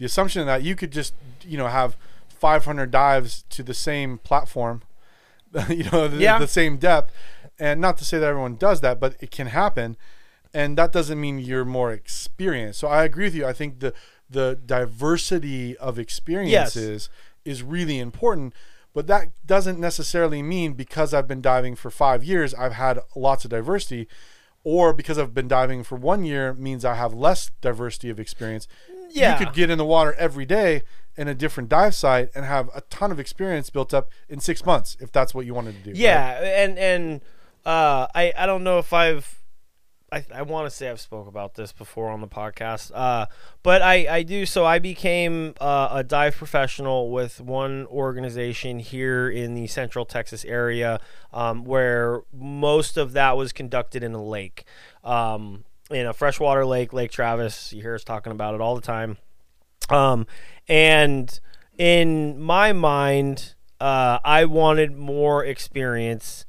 [0.00, 1.14] The assumption that you could just,
[1.46, 1.96] you know, have
[2.28, 4.82] 500 dives to the same platform,
[5.68, 6.38] you know, the, Yeah.
[6.38, 7.12] the same depth,
[7.58, 9.96] and not to say that everyone does that, but it can happen,
[10.54, 12.80] and that doesn't mean you're more experienced.
[12.80, 13.46] So I agree with you.
[13.46, 13.92] I think the
[14.30, 17.08] the diversity of experiences
[17.44, 18.54] is really important.
[18.94, 23.44] But that doesn't necessarily mean because I've been diving for five years, I've had lots
[23.44, 24.08] of diversity,
[24.64, 28.66] or because I've been diving for one year means I have less diversity of experience.
[29.10, 29.38] Yeah.
[29.38, 30.82] You could get in the water every day
[31.16, 34.64] in a different dive site and have a ton of experience built up in six
[34.64, 35.90] months if that's what you wanted to do.
[35.90, 35.98] right?
[35.98, 37.20] Yeah, and and
[37.66, 39.40] uh, I I don't know if I've
[40.12, 43.26] I, I want to say I've spoke about this before on the podcast, uh,
[43.62, 44.44] but I, I do.
[44.44, 50.44] So I became uh, a dive professional with one organization here in the Central Texas
[50.44, 51.00] area,
[51.32, 54.64] um, where most of that was conducted in a lake,
[55.04, 57.72] um, in a freshwater lake, Lake Travis.
[57.72, 59.18] You hear us talking about it all the time.
[59.88, 60.26] Um,
[60.68, 61.38] and
[61.76, 66.44] in my mind, uh, I wanted more experience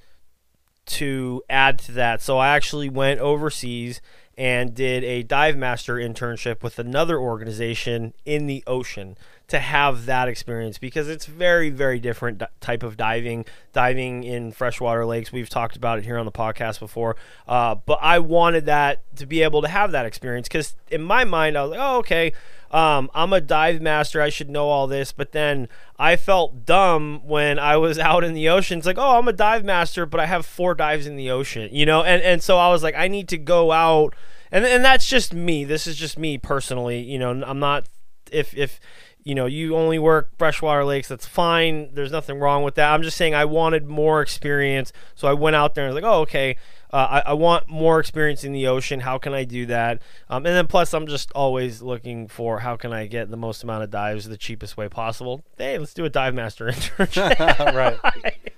[0.86, 2.22] to add to that.
[2.22, 4.02] So I actually went overseas
[4.38, 9.18] and did a dive master internship with another organization in the ocean
[9.52, 14.52] to have that experience because it's very very different di- type of diving diving in
[14.52, 17.16] freshwater lakes we've talked about it here on the podcast before
[17.48, 21.24] uh, but i wanted that to be able to have that experience because in my
[21.24, 22.34] mind i was like oh okay
[22.72, 24.22] um, I'm a dive master.
[24.22, 25.12] I should know all this.
[25.12, 25.68] But then
[26.00, 28.78] I felt dumb when I was out in the ocean.
[28.78, 31.70] It's like, oh, I'm a dive master, but I have four dives in the ocean,
[31.72, 32.04] you know?
[32.04, 34.16] And, and so I was like, I need to go out.
[34.52, 35.64] And, and that's just me.
[35.64, 37.02] This is just me personally.
[37.02, 37.88] You know, I'm not,
[38.32, 38.80] if, if,
[39.24, 41.94] you know, you only work freshwater lakes, that's fine.
[41.94, 42.92] There's nothing wrong with that.
[42.92, 44.92] I'm just saying I wanted more experience.
[45.16, 46.56] So I went out there and was like, oh, okay.
[46.92, 49.00] Uh, I, I, want more experience in the ocean.
[49.00, 50.02] How can I do that?
[50.30, 53.64] Um, and then plus, I'm just always looking for how can I get the most
[53.64, 55.42] amount of dives the cheapest way possible.
[55.58, 57.74] Hey, let's do a dive master internship.
[57.74, 57.98] right.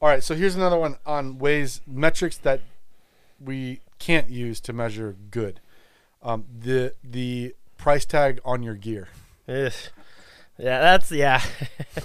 [0.00, 0.22] All right.
[0.24, 2.60] So here's another one on ways metrics that
[3.38, 5.60] we can't use to measure good.
[6.24, 9.08] Um, the the price tag on your gear.
[10.58, 11.42] Yeah, that's yeah.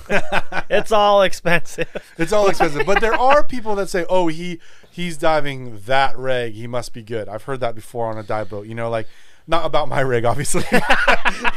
[0.70, 1.88] it's all expensive.
[2.18, 6.54] It's all expensive, but there are people that say, "Oh, he he's diving that rig.
[6.54, 8.66] He must be good." I've heard that before on a dive boat.
[8.66, 9.08] You know, like
[9.46, 10.64] not about my rig, obviously.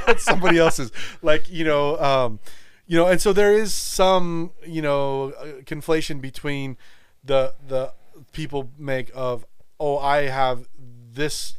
[0.07, 0.93] That's somebody else's.
[1.23, 2.41] Like you know, um,
[2.87, 6.77] you know, and so there is some you know uh, conflation between
[7.25, 7.95] the the
[8.33, 9.47] people make of,
[9.81, 10.69] "Oh, I have
[11.15, 11.55] this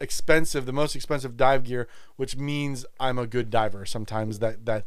[0.00, 4.84] expensive, the most expensive dive gear, which means I'm a good diver." Sometimes that that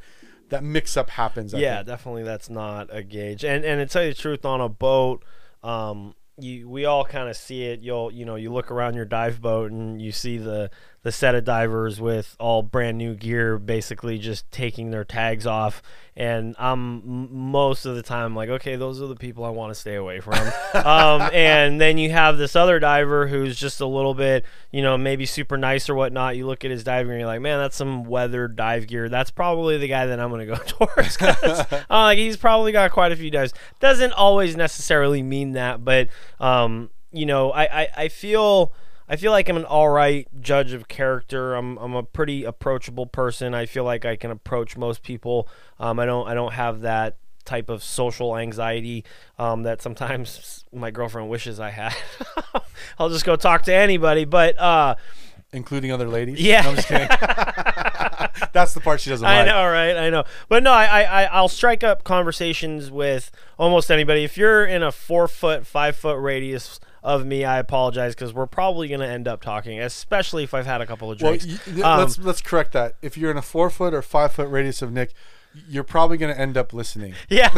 [0.49, 1.53] that mix up happens.
[1.53, 1.87] I yeah, think.
[1.87, 3.43] definitely that's not a gauge.
[3.43, 5.23] And and to tell you the truth, on a boat,
[5.63, 7.81] um, you we all kind of see it.
[7.81, 10.69] You'll you know you look around your dive boat and you see the
[11.01, 15.81] the set of divers with all brand new gear, basically just taking their tags off.
[16.13, 19.79] And I'm most of the time like, okay, those are the people I want to
[19.79, 20.33] stay away from.
[20.73, 24.97] um, and then you have this other diver who's just a little bit, you know,
[24.97, 26.35] maybe super nice or whatnot.
[26.35, 29.07] You look at his diving and you're like, man, that's some weathered dive gear.
[29.07, 31.17] That's probably the guy that I'm going to go towards.
[31.21, 33.53] uh, like he's probably got quite a few dives.
[33.79, 36.09] Doesn't always necessarily mean that, but
[36.41, 38.73] um, you know, I, I, I feel.
[39.09, 41.55] I feel like I'm an all right judge of character.
[41.55, 43.55] I'm, I'm a pretty approachable person.
[43.55, 45.49] I feel like I can approach most people.
[45.79, 49.03] Um, I don't I don't have that type of social anxiety
[49.39, 51.95] um, that sometimes my girlfriend wishes I had.
[52.99, 54.95] I'll just go talk to anybody, but uh,
[55.51, 56.39] including other ladies.
[56.39, 56.61] Yeah.
[56.61, 57.07] No, I'm just kidding.
[58.53, 59.47] That's the part she doesn't I like.
[59.47, 59.97] know, right?
[59.97, 64.23] I know, but no, I, I, I I'll strike up conversations with almost anybody.
[64.23, 68.47] If you're in a four foot, five foot radius of me, I apologize because we're
[68.47, 71.63] probably going to end up talking, especially if I've had a couple of Well, drinks.
[71.65, 72.95] th- Um, let's let's correct that.
[73.01, 75.13] If you're in a four foot or five foot radius of Nick,
[75.67, 77.13] you're probably going to end up listening.
[77.29, 77.53] Yes,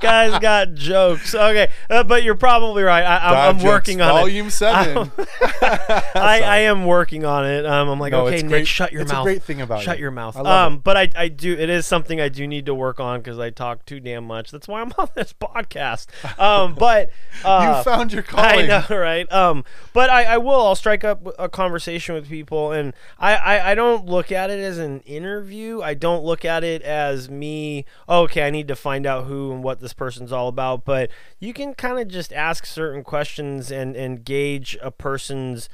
[0.00, 1.34] guys got jokes.
[1.34, 3.02] Okay, uh, but you're probably right.
[3.04, 4.20] I, I'm, Dive I'm Jokes, working on it.
[4.20, 5.10] Volume seven.
[5.62, 7.66] I, I am working on it.
[7.66, 9.98] Um, I'm like, No, okay, Nick, great- shut your it's a great thing about shut
[9.98, 10.02] you.
[10.02, 10.36] your mouth.
[10.36, 11.52] I Um, but I, I do.
[11.52, 14.50] It is something I do need to work on because I talk too damn much.
[14.50, 16.06] That's why I'm on this podcast.
[16.38, 17.10] Um, but
[17.44, 18.66] uh, you found your I calling.
[18.68, 19.30] know, right?
[19.32, 20.66] Um, but I, I will.
[20.66, 24.60] I'll strike up a conversation with people, and I, I, I don't look at it
[24.60, 25.80] as an interview.
[25.86, 27.84] I don't look at it as me.
[28.08, 30.84] Oh, okay, I need to find out who and what this person's all about.
[30.84, 35.68] But you can kind of just ask certain questions and and gauge a person's.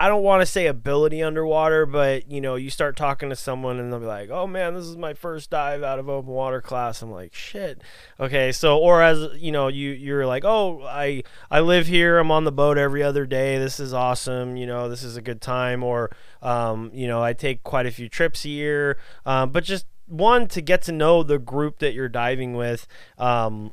[0.00, 3.80] I don't want to say ability underwater, but you know, you start talking to someone
[3.80, 6.60] and they'll be like, "Oh man, this is my first dive out of open water
[6.60, 7.82] class." I'm like, "Shit."
[8.20, 12.18] Okay, so or as you know, you you're like, "Oh, I I live here.
[12.18, 13.58] I'm on the boat every other day.
[13.58, 14.56] This is awesome.
[14.56, 16.10] You know, this is a good time." Or
[16.42, 18.98] um, you know, I take quite a few trips a year.
[19.26, 22.86] Um, but just one to get to know the group that you're diving with.
[23.18, 23.72] Um,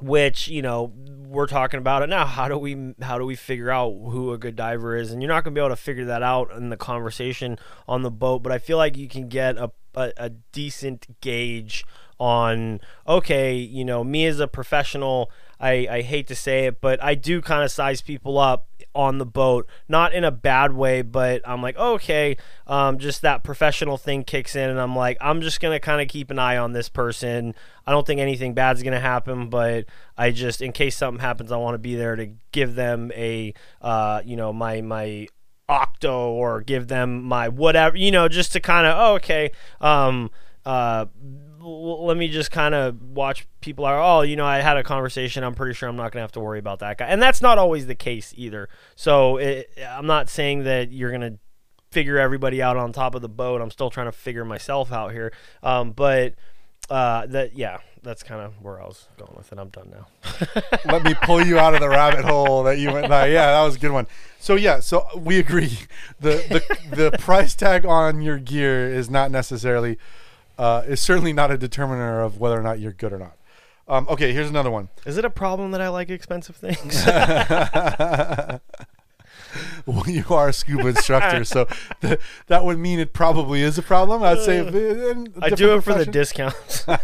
[0.00, 0.92] which you know
[1.26, 4.38] we're talking about it now how do we how do we figure out who a
[4.38, 6.68] good diver is and you're not going to be able to figure that out in
[6.68, 10.30] the conversation on the boat but i feel like you can get a, a, a
[10.30, 11.84] decent gauge
[12.18, 15.30] on okay you know me as a professional
[15.64, 19.16] I, I hate to say it, but I do kind of size people up on
[19.18, 23.96] the boat, not in a bad way, but I'm like, okay, um, just that professional
[23.96, 26.72] thing kicks in, and I'm like, I'm just gonna kind of keep an eye on
[26.72, 27.54] this person.
[27.86, 31.56] I don't think anything bad's gonna happen, but I just, in case something happens, I
[31.56, 35.28] want to be there to give them a, uh, you know, my my
[35.68, 40.30] octo or give them my whatever, you know, just to kind of, oh, okay, um,
[40.64, 41.06] uh
[41.60, 45.42] let me just kind of watch people are oh you know i had a conversation.
[45.42, 47.06] I'm pretty sure i'm not going to have to worry about that guy.
[47.06, 48.68] And that's not always the case either.
[48.94, 51.38] So it, i'm not saying that you're going to
[51.94, 53.62] figure everybody out on top of the boat.
[53.62, 55.32] I'm still trying to figure myself out here.
[55.62, 56.34] Um, but
[56.90, 60.06] uh, that yeah that's kind of where i was going with it i'm done now
[60.84, 63.62] let me pull you out of the rabbit hole that you went by yeah that
[63.62, 64.06] was a good one
[64.38, 65.78] so yeah so we agree
[66.20, 69.96] the the, the price tag on your gear is not necessarily
[70.58, 73.36] uh, is certainly not a determiner of whether or not you're good or not.
[73.86, 74.88] Um, okay, here's another one.
[75.04, 77.04] Is it a problem that I like expensive things?
[79.86, 81.66] well, you are a scuba instructor, so
[82.00, 84.22] th- that would mean it probably is a problem.
[84.22, 86.86] I'd say uh, I do it for the discounts.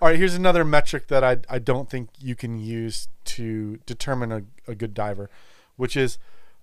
[0.00, 4.30] All right, here's another metric that I, I don't think you can use to determine
[4.30, 5.28] a, a good diver,
[5.76, 6.18] which is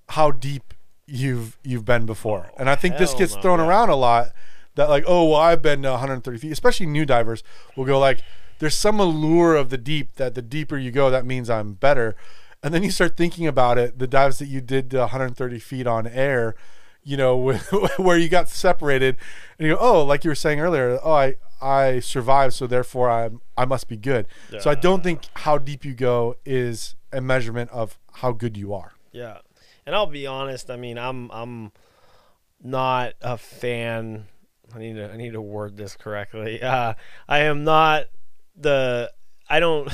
[0.10, 0.74] how deep
[1.06, 2.48] you've you've been before.
[2.52, 3.68] Oh, and I think this gets no, thrown yeah.
[3.68, 4.32] around a lot
[4.76, 6.52] that like, oh, well, I've been to 130 feet.
[6.52, 7.44] Especially new divers
[7.76, 8.22] will go like,
[8.60, 12.16] there's some allure of the deep that the deeper you go, that means I'm better.
[12.66, 15.86] And then you start thinking about it, the dives that you did to 130 feet
[15.86, 16.56] on air,
[17.04, 17.54] you know,
[17.98, 19.18] where you got separated,
[19.60, 23.08] and you go, oh, like you were saying earlier, oh, I I survived, so therefore
[23.12, 24.26] I I must be good.
[24.52, 24.62] Yeah.
[24.62, 28.74] So I don't think how deep you go is a measurement of how good you
[28.74, 28.94] are.
[29.12, 29.38] Yeah,
[29.86, 30.72] and I'll be honest.
[30.72, 31.72] I mean, I'm I'm
[32.64, 34.26] not a fan
[34.76, 36.62] I need to I need to word this correctly.
[36.62, 36.96] Uh,
[37.28, 38.06] I am not
[38.56, 39.12] the
[39.50, 39.92] I don't.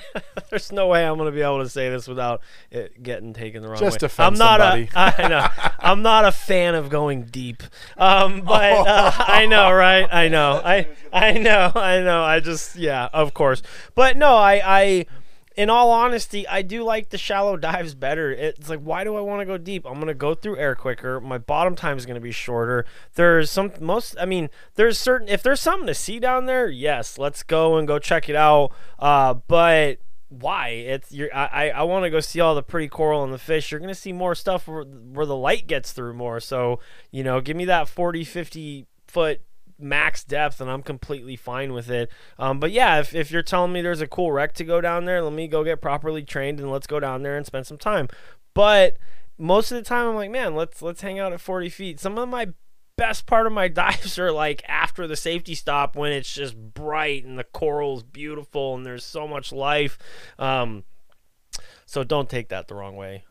[0.50, 3.62] there's no way I'm going to be able to say this without it getting taken
[3.62, 4.08] the wrong Just way.
[4.08, 4.88] Just I'm not somebody.
[4.94, 4.98] a.
[5.18, 5.46] I know.
[5.78, 7.62] I'm not a fan of going deep.
[7.96, 10.08] Um, but uh, I know, right?
[10.10, 10.60] I know.
[10.64, 11.72] I I know.
[11.74, 12.22] I know.
[12.22, 13.62] I just yeah, of course.
[13.94, 15.06] But no, I I
[15.56, 18.32] in all honesty, I do like the shallow dives better.
[18.32, 19.84] It's like, why do I want to go deep?
[19.86, 21.20] I'm gonna go through air quicker.
[21.20, 22.84] My bottom time is gonna be shorter.
[23.14, 24.16] There's some most.
[24.20, 25.28] I mean, there's certain.
[25.28, 28.72] If there's something to see down there, yes, let's go and go check it out.
[28.98, 30.68] Uh, but why?
[30.68, 33.70] It's you I I want to go see all the pretty coral and the fish.
[33.70, 36.40] You're gonna see more stuff where, where the light gets through more.
[36.40, 39.42] So you know, give me that 40, 50 foot
[39.82, 42.10] max depth and I'm completely fine with it.
[42.38, 45.04] Um, but yeah, if, if you're telling me there's a cool wreck to go down
[45.04, 47.78] there, let me go get properly trained and let's go down there and spend some
[47.78, 48.08] time.
[48.54, 48.96] But
[49.38, 52.00] most of the time I'm like, man, let's let's hang out at 40 feet.
[52.00, 52.48] Some of my
[52.96, 57.24] best part of my dives are like after the safety stop when it's just bright
[57.24, 59.98] and the coral's beautiful and there's so much life.
[60.38, 60.84] Um,
[61.86, 63.24] so don't take that the wrong way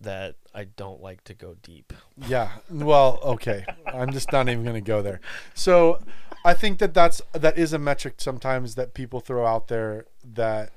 [0.00, 1.92] that I don't like to go deep.
[2.26, 2.50] Yeah.
[2.70, 3.64] Well, okay.
[3.86, 5.20] I'm just not even going to go there.
[5.54, 6.00] So,
[6.44, 10.70] I think that that's that is a metric sometimes that people throw out there that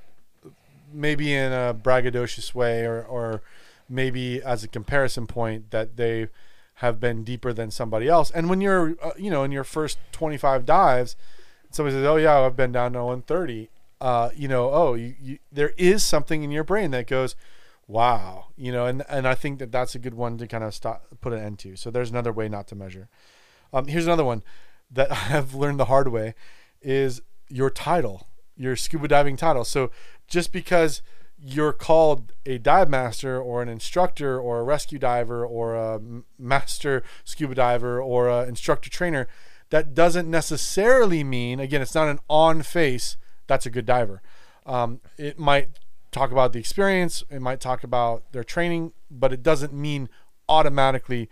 [0.91, 3.41] maybe in a braggadocious way or or
[3.87, 6.27] maybe as a comparison point that they
[6.75, 8.31] have been deeper than somebody else.
[8.31, 11.15] And when you're uh, you know in your first 25 dives,
[11.69, 15.37] somebody says, "Oh yeah, I've been down to 130." Uh, you know, oh, you, you,
[15.51, 17.35] there is something in your brain that goes,
[17.87, 20.73] wow you know and and i think that that's a good one to kind of
[20.73, 21.75] stop put an end to.
[21.75, 23.09] So there's another way not to measure.
[23.73, 24.43] Um, here's another one
[24.89, 26.35] that i've learned the hard way
[26.81, 29.63] is your title your scuba diving title.
[29.63, 29.91] So
[30.27, 31.01] just because
[31.43, 35.99] you're called a dive master or an instructor or a rescue diver or a
[36.37, 39.27] master scuba diver or an instructor trainer
[39.71, 43.17] that doesn't necessarily mean again it's not an on face
[43.47, 44.21] that's a good diver.
[44.65, 45.79] Um, it might
[46.11, 50.09] talk about the experience, it might talk about their training, but it doesn't mean
[50.47, 51.29] automatically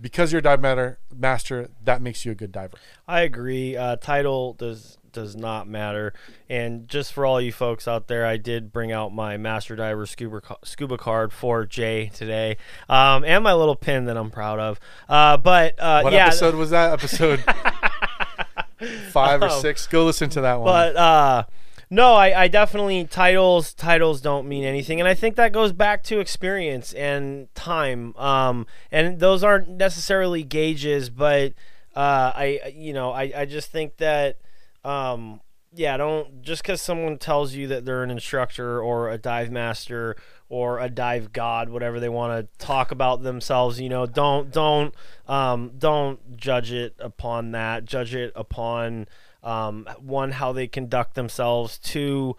[0.00, 2.76] because you're a dive matter, master that makes you a good diver.
[3.08, 3.76] I agree.
[3.76, 6.12] Uh, title does does not matter.
[6.48, 10.04] And just for all you folks out there, I did bring out my master diver
[10.06, 14.78] scuba scuba card for Jay today, um, and my little pin that I'm proud of.
[15.08, 16.92] Uh, but uh, what yeah, episode was that?
[16.92, 17.40] Episode
[19.10, 19.86] five or um, six.
[19.86, 20.66] Go listen to that one.
[20.66, 21.44] But uh,
[21.88, 26.02] no, I, I definitely titles titles don't mean anything, and I think that goes back
[26.04, 28.16] to experience and time.
[28.16, 31.52] Um, and those aren't necessarily gauges, but
[31.94, 34.38] uh, I you know I, I just think that
[34.84, 35.40] um,
[35.72, 40.16] yeah, don't just because someone tells you that they're an instructor or a dive master
[40.48, 44.94] or a dive god, whatever they want to talk about themselves, you know, don't don't
[45.28, 47.84] um, don't judge it upon that.
[47.84, 49.06] Judge it upon
[49.46, 51.78] um, one how they conduct themselves.
[51.78, 52.36] Two,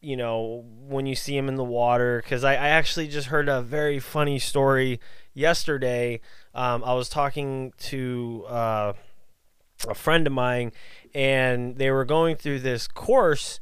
[0.00, 2.20] you know, when you see them in the water.
[2.22, 4.98] Because I, I actually just heard a very funny story
[5.34, 6.20] yesterday.
[6.54, 8.92] Um, I was talking to uh,
[9.86, 10.72] a friend of mine,
[11.14, 13.60] and they were going through this course,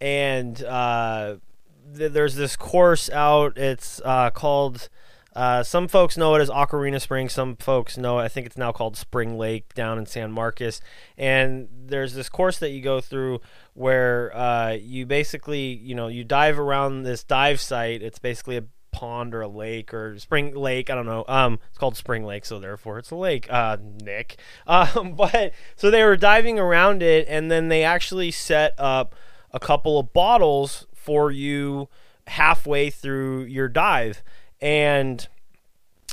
[0.00, 1.36] and uh,
[1.96, 3.56] th- there's this course out.
[3.56, 4.88] It's uh, called.
[5.34, 7.32] Uh, some folks know it as Aquarena Springs.
[7.32, 8.22] Some folks know it.
[8.22, 10.80] I think it's now called Spring Lake down in San Marcos.
[11.18, 13.40] And there's this course that you go through
[13.74, 18.02] where uh, you basically, you know, you dive around this dive site.
[18.02, 18.64] It's basically a
[18.94, 20.88] pond or a lake or spring lake.
[20.88, 21.24] I don't know.
[21.26, 23.46] Um, it's called Spring Lake, so therefore it's a lake.
[23.50, 24.36] Uh, Nick.
[24.66, 29.14] Um, but so they were diving around it, and then they actually set up
[29.50, 31.88] a couple of bottles for you
[32.28, 34.22] halfway through your dive,
[34.64, 35.28] and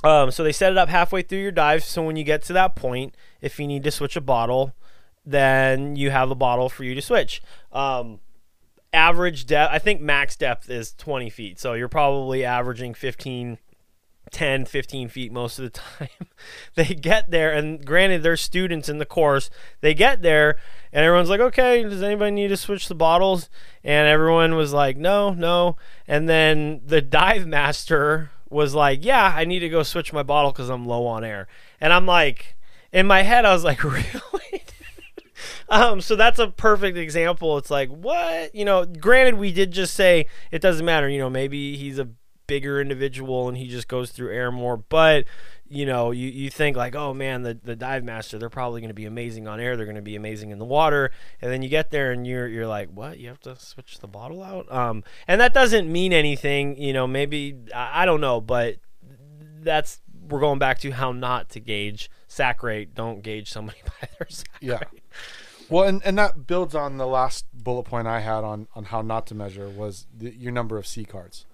[0.03, 1.85] um, so they set it up halfway through your dive.
[1.85, 4.75] So when you get to that point, if you need to switch a bottle,
[5.25, 7.41] then you have a bottle for you to switch.
[7.71, 8.19] Um,
[8.91, 11.59] average depth, I think max depth is 20 feet.
[11.59, 13.57] So you're probably averaging 15,
[14.31, 16.27] 10, 15 feet most of the time.
[16.75, 19.49] they get there, and granted, they're students in the course.
[19.79, 20.57] They get there,
[20.91, 23.49] and everyone's like, okay, does anybody need to switch the bottles?
[23.81, 25.77] And everyone was like, no, no.
[26.05, 30.51] And then the dive master was like, yeah, I need to go switch my bottle
[30.51, 31.47] because I'm low on air.
[31.79, 32.55] And I'm like,
[32.91, 34.63] in my head, I was like, really?
[35.69, 37.57] Um, so that's a perfect example.
[37.57, 38.53] It's like, what?
[38.53, 41.07] You know, granted, we did just say it doesn't matter.
[41.07, 42.09] You know, maybe he's a
[42.51, 44.75] bigger individual and he just goes through air more.
[44.75, 45.23] But,
[45.69, 48.89] you know, you, you think like, oh man, the, the dive master, they're probably going
[48.89, 49.77] to be amazing on air.
[49.77, 51.11] They're going to be amazing in the water.
[51.41, 53.19] And then you get there and you're, you're like, what?
[53.19, 54.69] You have to switch the bottle out?
[54.69, 56.75] Um, and that doesn't mean anything.
[56.77, 58.75] You know, maybe, I, I don't know, but
[59.61, 62.93] that's, we're going back to how not to gauge SAC rate.
[62.93, 64.79] Don't gauge somebody by their SAC Yeah.
[64.79, 65.03] rate.
[65.69, 69.01] Well, and, and that builds on the last bullet point I had on, on how
[69.01, 71.45] not to measure was the, your number of C cards.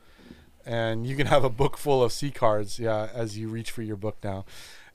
[0.67, 3.81] And you can have a book full of C cards, yeah, as you reach for
[3.81, 4.43] your book now.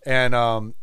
[0.05, 0.75] And um,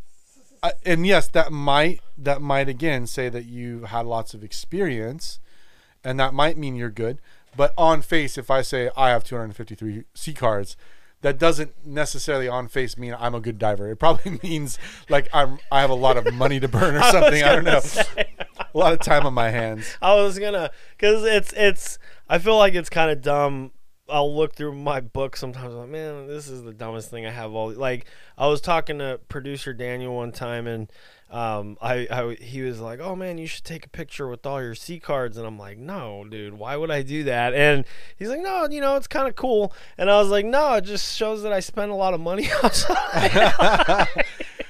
[0.63, 5.39] I, and yes, that might that might again say that you had lots of experience,
[6.03, 7.19] and that might mean you're good.
[7.55, 10.75] But on face, if I say I have 253 C cards,
[11.21, 13.89] that doesn't necessarily on face mean I'm a good diver.
[13.89, 17.43] It probably means like I'm I have a lot of money to burn or something.
[17.43, 17.81] I, don't know.
[18.57, 19.85] a lot of time on my hands.
[20.01, 21.99] I was gonna, cause it's it's.
[22.27, 23.71] I feel like it's kind of dumb.
[24.09, 25.73] I'll look through my book sometimes.
[25.73, 27.53] I'm like, man, this is the dumbest thing I have.
[27.53, 28.05] All like,
[28.37, 30.91] I was talking to producer Daniel one time, and
[31.31, 34.61] um, I, I he was like, oh man, you should take a picture with all
[34.61, 37.53] your C cards, and I'm like, no, dude, why would I do that?
[37.53, 37.85] And
[38.17, 39.73] he's like, no, you know, it's kind of cool.
[39.97, 42.49] And I was like, no, it just shows that I spend a lot of money
[42.63, 44.07] outside.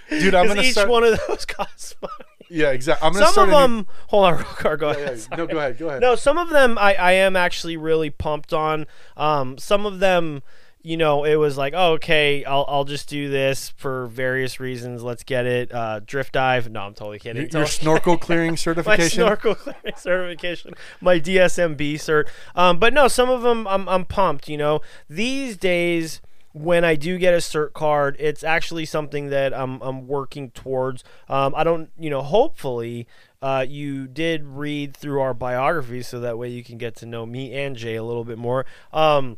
[0.10, 0.90] Dude, I'm gonna each start.
[0.90, 2.14] one of those costs money.
[2.50, 3.06] Yeah, exactly.
[3.08, 5.28] I'm gonna Some of a new- them, hold on, real quick, go Yeah, ahead.
[5.32, 5.36] yeah.
[5.38, 5.78] No, go ahead.
[5.78, 6.02] Go ahead.
[6.02, 8.86] No, some of them I, I am actually really pumped on.
[9.18, 10.42] Um, some of them,
[10.82, 15.04] you know, it was like, oh, okay, I'll, I'll just do this for various reasons.
[15.04, 15.74] Let's get it.
[15.74, 16.70] Uh, drift dive.
[16.72, 17.42] No, I'm totally kidding.
[17.52, 19.04] Your, your snorkel clearing certification.
[19.22, 22.26] my snorkel clearing certification, my DSMB cert.
[22.56, 24.48] Um, but no, some of them I'm, I'm pumped.
[24.48, 24.80] You know,
[25.10, 26.22] these days
[26.54, 31.04] when I do get a cert card, it's actually something that I'm I'm working towards.
[31.28, 33.08] Um, I don't, you know, hopefully.
[33.42, 37.26] Uh, you did read through our biographies, so that way you can get to know
[37.26, 38.66] me and Jay a little bit more.
[38.92, 39.38] Um,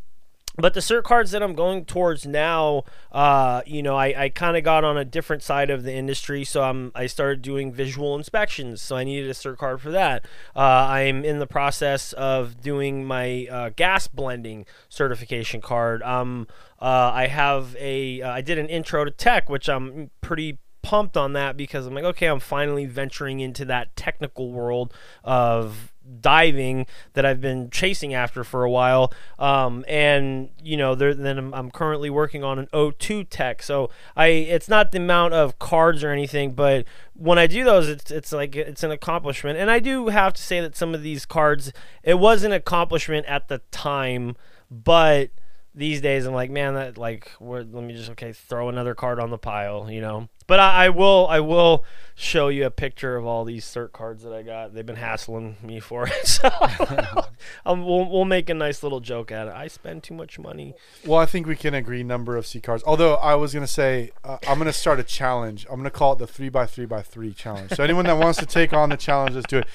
[0.58, 4.58] but the cert cards that I'm going towards now, uh, you know, I, I kind
[4.58, 8.16] of got on a different side of the industry, so I'm I started doing visual
[8.16, 10.26] inspections, so I needed a cert card for that.
[10.56, 16.04] Uh, I'm in the process of doing my uh, gas blending certification card.
[16.04, 16.48] Um,
[16.82, 21.16] uh, I have a uh, I did an intro to tech, which I'm pretty pumped
[21.16, 24.94] on that because I'm like, okay, I'm finally venturing into that technical world
[25.24, 29.14] of diving that I've been chasing after for a while.
[29.40, 33.64] Um, and you know, then I'm, I'm currently working on an O2 tech.
[33.64, 37.88] So I, it's not the amount of cards or anything, but when I do those,
[37.88, 39.58] it's it's like it's an accomplishment.
[39.58, 41.72] And I do have to say that some of these cards,
[42.04, 44.36] it was an accomplishment at the time,
[44.70, 45.30] but
[45.74, 49.30] these days I'm like, man, that like, let me just okay, throw another card on
[49.30, 50.30] the pile, you know.
[50.52, 54.24] But I, I will, I will show you a picture of all these cert cards
[54.24, 54.74] that I got.
[54.74, 56.50] They've been hassling me for it, so
[57.66, 59.54] um, we'll we'll make a nice little joke at it.
[59.54, 60.74] I spend too much money.
[61.06, 62.84] Well, I think we can agree number of C cards.
[62.86, 65.66] Although I was gonna say uh, I'm gonna start a challenge.
[65.70, 67.72] I'm gonna call it the three by three by three challenge.
[67.72, 69.68] So anyone that wants to take on the challenge, let's do it.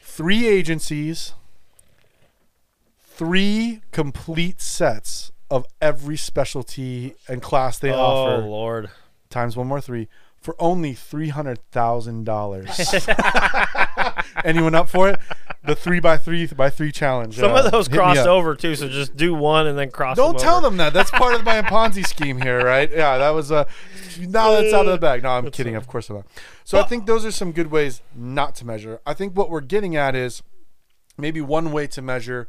[0.00, 1.32] three agencies,
[3.02, 8.90] three complete sets of every specialty and class they oh offer Oh Lord.
[9.30, 10.08] Times one more three
[10.40, 12.94] for only three hundred thousand dollars.
[14.44, 15.20] Anyone up for it?
[15.64, 17.36] The three by three by three challenge.
[17.36, 20.16] Some uh, of those crossed over too, so just do one and then cross.
[20.16, 20.68] Don't them tell over.
[20.68, 20.92] them that.
[20.92, 22.90] That's part of my Ponzi scheme here, right?
[22.90, 23.64] Yeah, that was uh
[24.18, 25.22] now that's out of the bag.
[25.22, 25.76] No, I'm That's kidding.
[25.76, 26.26] Of course I'm not.
[26.64, 29.00] So I think those are some good ways not to measure.
[29.06, 30.42] I think what we're getting at is
[31.18, 32.48] maybe one way to measure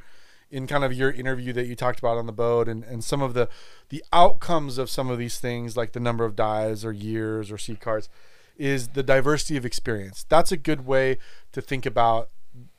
[0.51, 3.21] in kind of your interview that you talked about on the boat and, and some
[3.21, 3.49] of the
[3.89, 7.57] the outcomes of some of these things like the number of dives or years or
[7.57, 8.09] C cards
[8.57, 10.25] is the diversity of experience.
[10.29, 11.17] That's a good way
[11.53, 12.29] to think about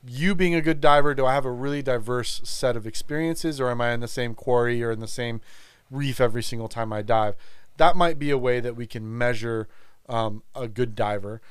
[0.05, 1.13] you being a good diver.
[1.13, 4.35] Do I have a really diverse set of experiences or am I in the same
[4.35, 5.41] quarry or in the same
[5.89, 7.35] reef every single time I dive?
[7.77, 9.67] That might be a way that we can measure
[10.07, 11.41] um, a good diver.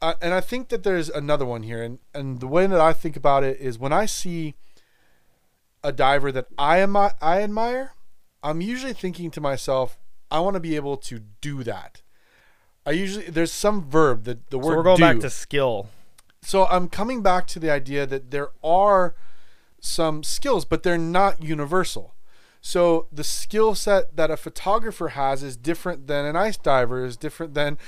[0.00, 1.82] Uh, and I think that there's another one here.
[1.82, 4.54] And, and the way that I think about it is when I see
[5.86, 7.92] a diver that I am I admire,
[8.42, 9.98] I'm usually thinking to myself,
[10.32, 12.02] I want to be able to do that.
[12.84, 15.02] I usually there's some verb that the So word we're going do.
[15.02, 15.88] back to skill.
[16.42, 19.14] So I'm coming back to the idea that there are
[19.80, 22.14] some skills, but they're not universal.
[22.60, 27.16] So the skill set that a photographer has is different than an ice diver, is
[27.16, 27.78] different than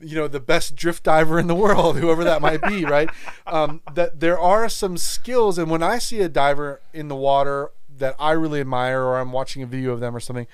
[0.00, 3.10] you know the best drift diver in the world, whoever that might be, right?
[3.46, 7.70] Um, that there are some skills, and when I see a diver in the water
[7.98, 10.46] that I really admire, or I'm watching a video of them or something,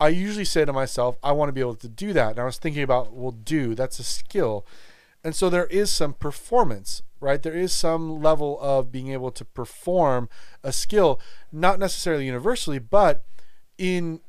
[0.00, 2.32] I usually say to myself, I want to be able to do that.
[2.32, 4.66] And I was thinking about, well, do that's a skill.
[5.24, 7.42] And so there is some performance, right?
[7.42, 10.28] There is some level of being able to perform
[10.62, 13.24] a skill, not necessarily universally, but
[13.76, 14.20] in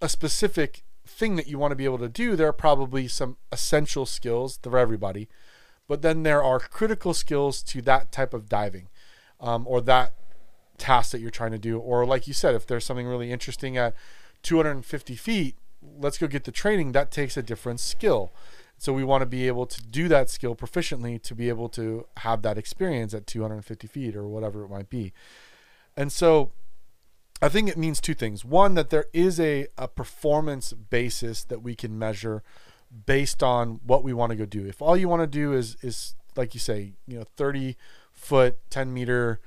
[0.00, 3.36] a specific thing that you want to be able to do, there are probably some
[3.52, 5.28] essential skills for everybody.
[5.88, 8.88] But then there are critical skills to that type of diving
[9.40, 10.14] um, or that
[10.78, 11.78] task that you're trying to do.
[11.78, 13.94] Or, like you said, if there's something really interesting at
[14.42, 15.56] 250 feet,
[15.98, 16.92] let's go get the training.
[16.92, 18.32] That takes a different skill.
[18.78, 22.06] So we want to be able to do that skill proficiently to be able to
[22.18, 25.12] have that experience at 250 feet or whatever it might be.
[25.96, 26.50] And so
[27.42, 28.44] I think it means two things.
[28.44, 32.42] One, that there is a, a performance basis that we can measure
[33.04, 34.66] based on what we want to go do.
[34.66, 37.76] If all you want to do is is like you say, you know, 30
[38.12, 39.40] foot, 10 meter,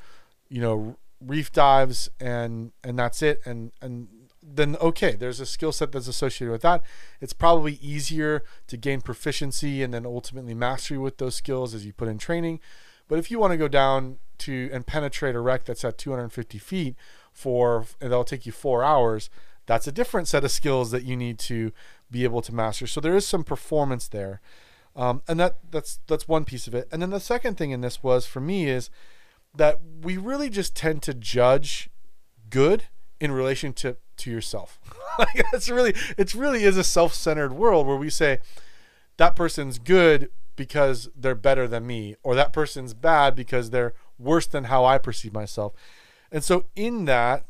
[0.49, 4.07] you know, reef dives and and that's it and and
[4.41, 6.81] then okay, there's a skill set that's associated with that.
[7.21, 11.93] It's probably easier to gain proficiency and then ultimately mastery with those skills as you
[11.93, 12.59] put in training.
[13.07, 16.57] But if you want to go down to and penetrate a wreck that's at 250
[16.57, 16.95] feet
[17.39, 19.29] for and that'll take you four hours,
[19.65, 21.71] that's a different set of skills that you need to
[22.11, 22.85] be able to master.
[22.85, 24.41] So there is some performance there,
[24.95, 26.89] um, and that that's that's one piece of it.
[26.91, 28.89] And then the second thing in this was for me is
[29.55, 31.89] that we really just tend to judge
[32.49, 32.83] good
[33.21, 34.79] in relation to to yourself.
[35.19, 38.39] like it's really it's really is a self-centered world where we say
[39.17, 44.45] that person's good because they're better than me or that person's bad because they're worse
[44.45, 45.73] than how I perceive myself.
[46.31, 47.45] And so in that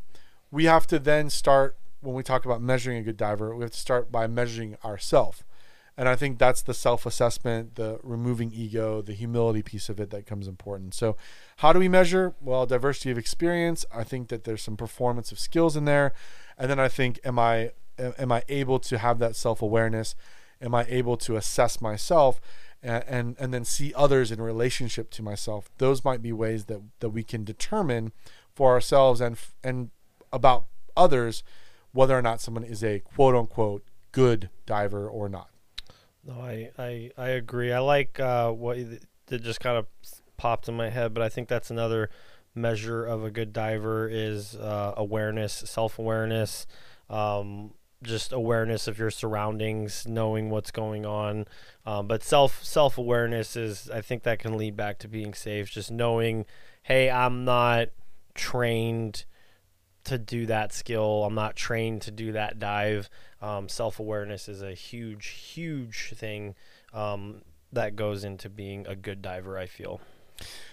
[0.52, 3.72] we have to then start when we talk about measuring a good diver, we have
[3.72, 5.44] to start by measuring ourselves.
[5.98, 10.26] And I think that's the self-assessment, the removing ego, the humility piece of it that
[10.26, 10.94] comes important.
[10.94, 11.18] So,
[11.58, 12.36] how do we measure?
[12.40, 13.86] Well, diversity of experience.
[13.94, 16.14] I think that there's some performance of skills in there,
[16.58, 20.16] and then I think, am I am I able to have that self-awareness?
[20.62, 22.40] Am I able to assess myself,
[22.82, 25.70] and and, and then see others in relationship to myself?
[25.80, 28.14] Those might be ways that that we can determine
[28.60, 29.90] for ourselves and and
[30.34, 30.66] about
[30.98, 31.44] others
[31.94, 35.50] whether or not someone is a quote unquote good diver or not.
[36.26, 37.72] No, I, I, I agree.
[37.72, 38.78] I like uh, what
[39.28, 39.88] that just kind of
[40.36, 42.10] popped in my head, but I think that's another
[42.54, 46.68] measure of a good diver is uh, awareness, self awareness,
[47.10, 47.72] um,
[48.04, 51.46] just awareness of your surroundings, knowing what's going on.
[51.86, 55.72] Um, but self self awareness is, I think that can lead back to being safe.
[55.72, 56.46] Just knowing,
[56.84, 57.92] hey, I'm not
[58.40, 59.26] trained
[60.06, 61.26] to do that skill.
[61.26, 63.10] I'm not trained to do that dive.
[63.42, 66.56] Um, Self awareness is a huge, huge thing
[66.94, 67.42] um,
[67.74, 69.58] that goes into being a good diver.
[69.58, 70.00] I feel.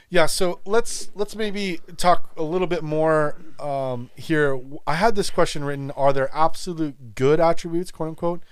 [0.08, 4.60] Yeah, so let's let's maybe talk a little bit more um, here.
[4.86, 8.42] I had this question written: Are there absolute good attributes, quote unquote,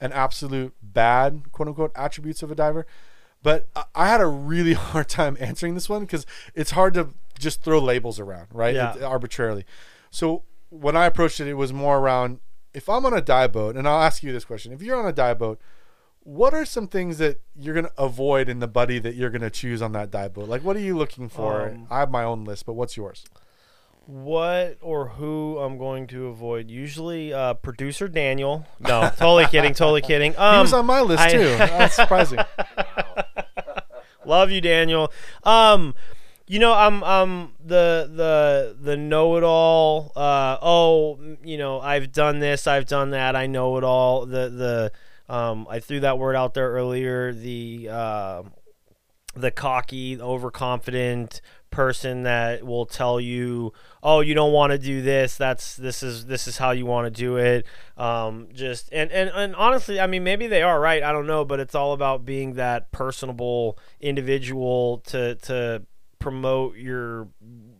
[0.00, 2.86] and absolute bad, quote unquote, attributes of a diver?
[3.42, 7.10] But I- I had a really hard time answering this one because it's hard to
[7.38, 8.74] just throw labels around, right?
[8.74, 8.96] Yeah.
[8.96, 9.64] It- arbitrarily.
[10.10, 12.40] So when I approached it, it was more around
[12.72, 15.06] if I'm on a dive boat, and I'll ask you this question: If you're on
[15.06, 15.60] a dive boat,
[16.24, 19.80] what are some things that you're gonna avoid in the buddy that you're gonna choose
[19.82, 20.48] on that dive boat?
[20.48, 21.68] Like, what are you looking for?
[21.68, 23.24] Um, I have my own list, but what's yours?
[24.06, 26.68] What or who I'm going to avoid?
[26.68, 28.66] Usually, uh, producer Daniel.
[28.78, 29.72] No, totally kidding.
[29.72, 30.36] Totally kidding.
[30.36, 31.38] Um, he was on my list I- too.
[31.58, 32.40] That's surprising.
[34.26, 35.12] Love you, Daniel.
[35.42, 35.94] Um,
[36.46, 40.12] you know, I'm I'm the the the know it all.
[40.14, 44.26] Uh, oh, you know, I've done this, I've done that, I know it all.
[44.26, 44.50] The
[45.28, 47.32] the um, I threw that word out there earlier.
[47.32, 48.42] The uh,
[49.34, 51.40] the cocky, overconfident
[51.70, 53.72] person that will tell you,
[54.02, 55.36] "Oh, you don't want to do this.
[55.38, 57.66] That's this is this is how you want to do it."
[57.96, 61.02] Um, just and, and and honestly, I mean, maybe they are right.
[61.02, 65.86] I don't know, but it's all about being that personable individual to to
[66.18, 67.28] promote your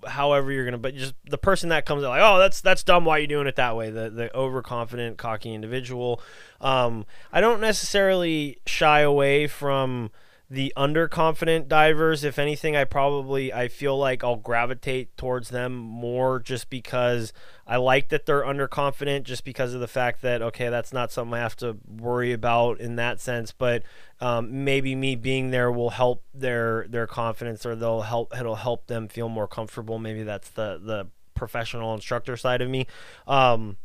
[0.06, 3.04] however you're gonna but just the person that comes out like oh that's that's dumb.
[3.04, 3.90] Why are you doing it that way?
[3.90, 6.20] The the overconfident cocky individual.
[6.60, 10.10] Um i don't necessarily shy away from
[10.50, 16.38] the underconfident divers if anything i probably i feel like i'll gravitate towards them more
[16.38, 17.32] just because
[17.66, 21.34] i like that they're underconfident just because of the fact that okay that's not something
[21.34, 23.52] i have to worry about in that sense.
[23.52, 23.82] But
[24.20, 28.86] um, maybe me being there will help their their confidence or they'll help it'll help
[28.86, 29.98] them feel more comfortable.
[29.98, 32.86] Maybe that's the the professional instructor side of me.
[33.26, 33.76] Um,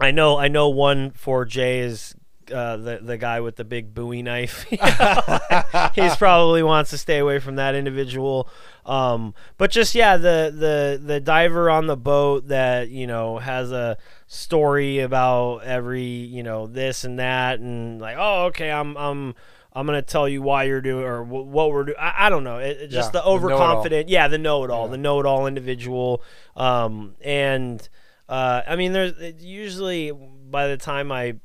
[0.00, 2.14] I know I know one for Jay is
[2.52, 4.62] uh, the the guy with the big Bowie knife.
[5.94, 8.48] He's probably wants to stay away from that individual.
[8.86, 13.72] Um, but just yeah, the the the diver on the boat that you know has
[13.72, 13.96] a
[14.26, 19.34] story about every you know this and that and like oh okay I'm I'm.
[19.72, 21.96] I'm gonna tell you why you're doing or wh- what we're doing.
[21.96, 22.58] I, I don't know.
[22.58, 24.90] It, it just Yeah, the the overconfident, yeah, the know-it-all, Yeah.
[24.90, 26.24] the know-it-all individual.
[26.56, 27.88] Um, and
[28.28, 31.36] uh, I mean, there's usually by the time I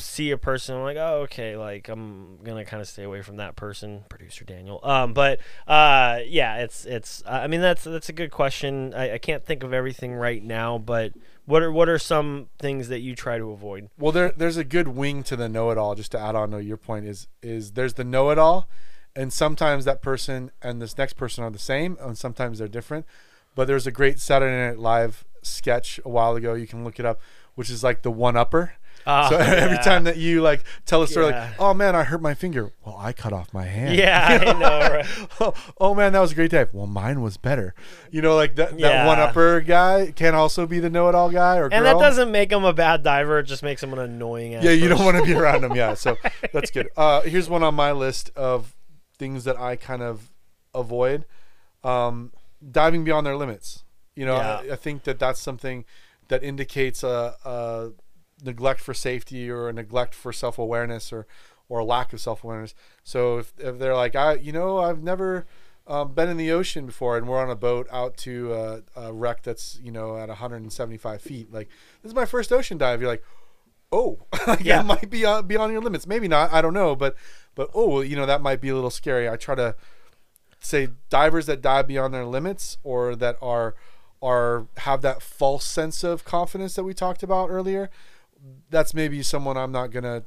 [0.00, 3.36] see a person, I'm like, oh, okay, like I'm gonna kind of stay away from
[3.36, 4.80] that person, producer Daniel.
[4.82, 7.22] Um, but uh, yeah, it's it's.
[7.26, 8.94] I mean, that's that's a good question.
[8.94, 11.12] I, I can't think of everything right now, but
[11.46, 13.90] what are what are some things that you try to avoid?
[13.98, 15.94] Well, there there's a good wing to the know-it-all.
[15.94, 18.68] Just to add on to your point is is there's the know-it-all,
[19.16, 23.06] and sometimes that person and this next person are the same, and sometimes they're different.
[23.54, 26.54] But there's a great Saturday Night Live sketch a while ago.
[26.54, 27.20] You can look it up,
[27.56, 28.74] which is like the one-upper.
[29.06, 29.82] Uh, so every yeah.
[29.82, 31.44] time that you like tell a story, Yeah.
[31.50, 33.96] like, "Oh man, I hurt my finger." Well, I cut off my hand.
[33.96, 35.06] Yeah, I know, right?
[35.40, 36.72] oh, oh, man, that was a great dive.
[36.74, 37.74] Well, mine was better.
[38.10, 39.06] You know, like that, that Yeah.
[39.06, 41.98] one upper guy can also be the know it all guy or And girl.
[41.98, 43.38] that doesn't make him a bad diver.
[43.38, 44.54] It just makes him an annoying.
[44.54, 45.74] ass yeah, you don't want to be around him.
[45.74, 46.16] Yeah, so
[46.52, 46.88] that's good.
[46.96, 48.74] Uh, here's one on my list of
[49.18, 50.30] things that I kind of
[50.74, 51.24] avoid:
[51.84, 52.32] um,
[52.70, 53.84] diving beyond their limits.
[54.14, 54.36] You know.
[54.36, 55.84] I, I think that that's something
[56.28, 57.90] that indicates a, a
[58.44, 61.26] neglect for safety or a neglect for self awareness or
[61.68, 62.74] or a lack of self awareness.
[63.04, 65.46] So if, if they're like, I, you know, I've never
[65.86, 69.12] um, been in the ocean before, and we're on a boat out to uh, a
[69.12, 71.52] wreck that's you know at 175 feet.
[71.52, 71.68] Like
[72.02, 73.00] this is my first ocean dive.
[73.00, 73.24] You're like,
[73.92, 74.78] oh, like, Yeah.
[74.78, 76.06] that might be uh, beyond your limits.
[76.06, 76.52] Maybe not.
[76.52, 77.14] I don't know, but
[77.54, 79.28] but oh, you know that might be a little scary.
[79.28, 79.74] I try to
[80.60, 83.74] say divers that dive beyond their limits or that are
[84.22, 87.90] are have that false sense of confidence that we talked about earlier.
[88.70, 90.22] That's maybe someone I'm not gonna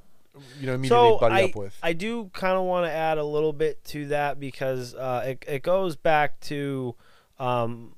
[0.59, 1.78] you know immediately so buddy I, up with.
[1.82, 5.45] I do kind of want to add a little bit to that because uh, it,
[5.47, 6.95] it goes back to
[7.39, 7.95] um,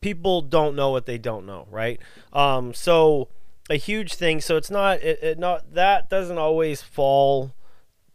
[0.00, 2.00] people don't know what they don't know, right?
[2.32, 3.28] Um, so
[3.70, 4.40] a huge thing.
[4.40, 7.54] So it's not it, it not that doesn't always fall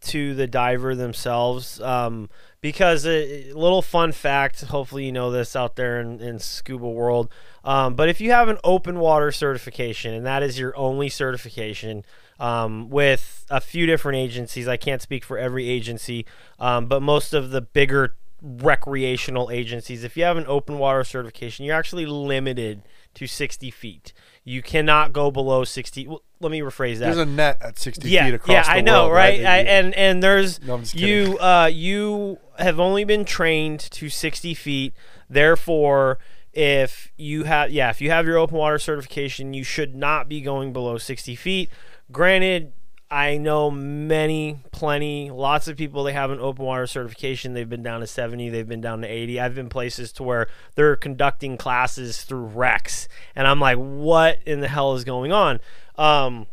[0.01, 2.29] to the diver themselves um,
[2.61, 7.29] because a, little fun fact hopefully you know this out there in, in scuba world
[7.63, 12.03] um, but if you have an open water certification and that is your only certification
[12.39, 16.25] um, with a few different agencies i can't speak for every agency
[16.59, 21.65] um, but most of the bigger recreational agencies if you have an open water certification
[21.65, 22.81] you're actually limited
[23.13, 24.13] to 60 feet.
[24.43, 28.09] You cannot go below 60 well, let me rephrase that There's a net at 60
[28.09, 29.45] yeah, feet across yeah, the I know, world, right?
[29.45, 34.93] I, and and there's No, you uh you have only been trained to 60 feet.
[35.29, 36.17] Therefore,
[36.53, 40.41] if you have yeah, if you have your open water certification, you should not be
[40.41, 41.69] going below 60 feet.
[42.11, 42.73] Granted,
[43.11, 47.53] I know many, plenty, lots of people they have an open water certification.
[47.53, 49.39] They've been down to 70, they've been down to 80.
[49.39, 54.61] I've been places to where they're conducting classes through wrecks, and I'm like, what in
[54.61, 55.59] the hell is going on?
[55.99, 56.47] Um,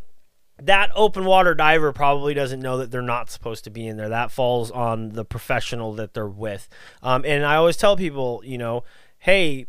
[0.61, 4.09] that open water diver probably doesn't know that they're not supposed to be in there.
[4.09, 6.69] That falls on the professional that they're with.
[7.03, 8.83] Um, and I always tell people, you know,
[9.19, 9.67] hey,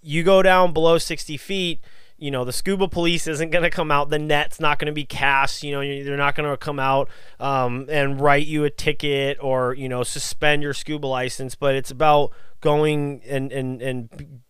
[0.00, 1.80] you go down below 60 feet,
[2.20, 4.92] you know the scuba police isn't going to come out the net's not going to
[4.92, 7.08] be cast you know they're not going to come out
[7.40, 11.90] um, and write you a ticket or you know suspend your scuba license but it's
[11.90, 14.42] about going and and and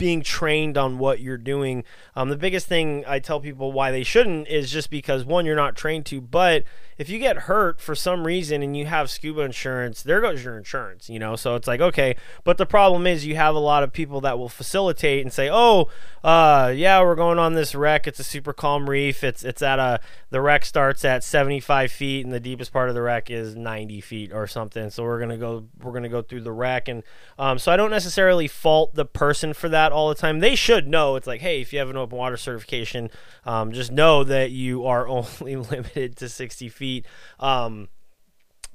[0.00, 1.84] being trained on what you're doing
[2.16, 5.54] um, the biggest thing i tell people why they shouldn't is just because one you're
[5.54, 6.64] not trained to but
[7.00, 10.58] if you get hurt for some reason and you have scuba insurance, there goes your
[10.58, 11.34] insurance, you know?
[11.34, 12.14] So it's like, okay.
[12.44, 15.48] But the problem is you have a lot of people that will facilitate and say,
[15.50, 15.88] oh,
[16.22, 18.06] uh, yeah, we're going on this wreck.
[18.06, 19.24] It's a super calm reef.
[19.24, 19.98] It's, it's at a,
[20.28, 24.02] the wreck starts at 75 feet and the deepest part of the wreck is 90
[24.02, 24.90] feet or something.
[24.90, 26.86] So we're going to go, we're going to go through the wreck.
[26.86, 27.02] And,
[27.38, 30.40] um, so I don't necessarily fault the person for that all the time.
[30.40, 31.16] They should know.
[31.16, 33.10] It's like, hey, if you have an open water certification,
[33.44, 37.06] um, just know that you are only limited to 60 feet.
[37.38, 37.88] Um,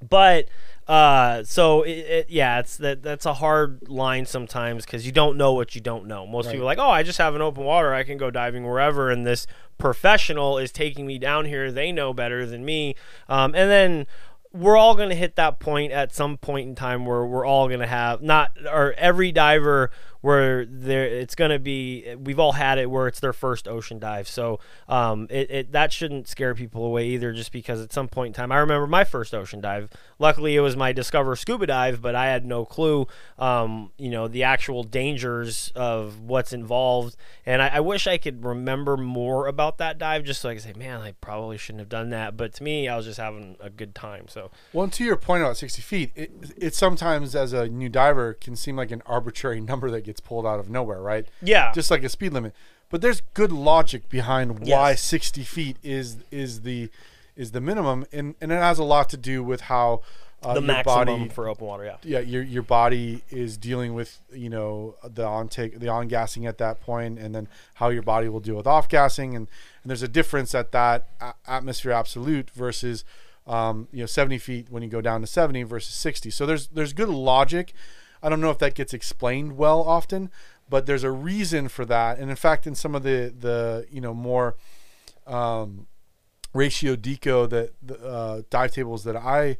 [0.08, 0.48] but
[0.88, 5.38] uh, so it, it, yeah, it's that that's a hard line sometimes because you don't
[5.38, 6.28] know what you don't know.
[6.28, 6.54] Most right.
[6.54, 9.10] people are like, oh, I just have an open water, I can go diving wherever,
[9.10, 9.48] and this
[9.78, 11.72] professional is taking me down here.
[11.72, 12.96] They know better than me,
[13.28, 14.06] um, and then
[14.54, 17.68] we're all going to hit that point at some point in time where we're all
[17.68, 19.92] going to have not or every diver
[20.26, 24.00] where there it's going to be we've all had it where it's their first ocean
[24.00, 24.28] dive.
[24.28, 24.60] So
[24.90, 28.34] um, it, it, that shouldn't scare people away either just because at some point in
[28.34, 29.92] time i remember my first ocean dive.
[30.18, 33.06] Luckily it was my discover scuba dive but i had no clue
[33.38, 37.16] um, you know the actual dangers of what's involved.
[37.46, 40.64] And I, I, wish i could remember more about that dive just so i could
[40.64, 42.36] say man i probably shouldn't have done that.
[42.36, 44.50] But to me i was just having a good time so.
[44.74, 48.56] Well to your point about 60 feet it, it sometimes as a new diver can
[48.56, 51.28] seem like an arbitrary number that gets gets pulled out of nowhere, right?
[51.42, 51.72] Yeah.
[51.74, 52.54] Just like a speed limit.
[52.90, 55.02] But there's good logic behind why yes.
[55.02, 56.90] 60 feet is is the
[57.36, 60.02] is the minimum, and and it has a lot to do with how
[60.44, 61.84] uh, the maximum body, for open water.
[61.84, 61.98] Yeah.
[62.04, 62.20] Yeah.
[62.20, 66.58] Your your body is dealing with you know the on take the on gassing at
[66.60, 69.50] that point, and then how your body will deal with off gassing, and
[69.84, 71.08] and there's a difference at that
[71.48, 73.04] atmosphere absolute versus.
[73.48, 76.32] Um, you know, 70 feet when you go down to 70 versus 60.
[76.32, 77.76] So there's there's good logic
[78.26, 80.32] I don't know if that gets explained well often,
[80.68, 82.18] but there's a reason for that.
[82.18, 84.56] And in fact, in some of the the you know more
[85.28, 85.86] um,
[86.52, 89.58] ratio deco that the uh, dive tables that I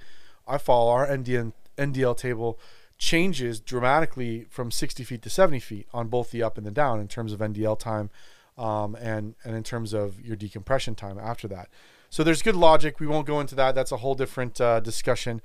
[0.48, 2.60] I follow, our NDN, NDL table
[2.98, 7.00] changes dramatically from 60 feet to 70 feet on both the up and the down
[7.00, 8.10] in terms of NDL time
[8.58, 11.70] um, and and in terms of your decompression time after that.
[12.10, 13.00] So there's good logic.
[13.00, 13.76] We won't go into that.
[13.76, 15.42] That's a whole different uh, discussion.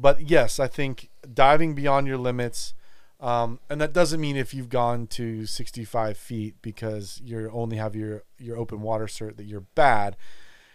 [0.00, 2.72] But yes, I think diving beyond your limits,
[3.20, 7.94] um, and that doesn't mean if you've gone to 65 feet because you only have
[7.94, 10.16] your your open water cert that you're bad.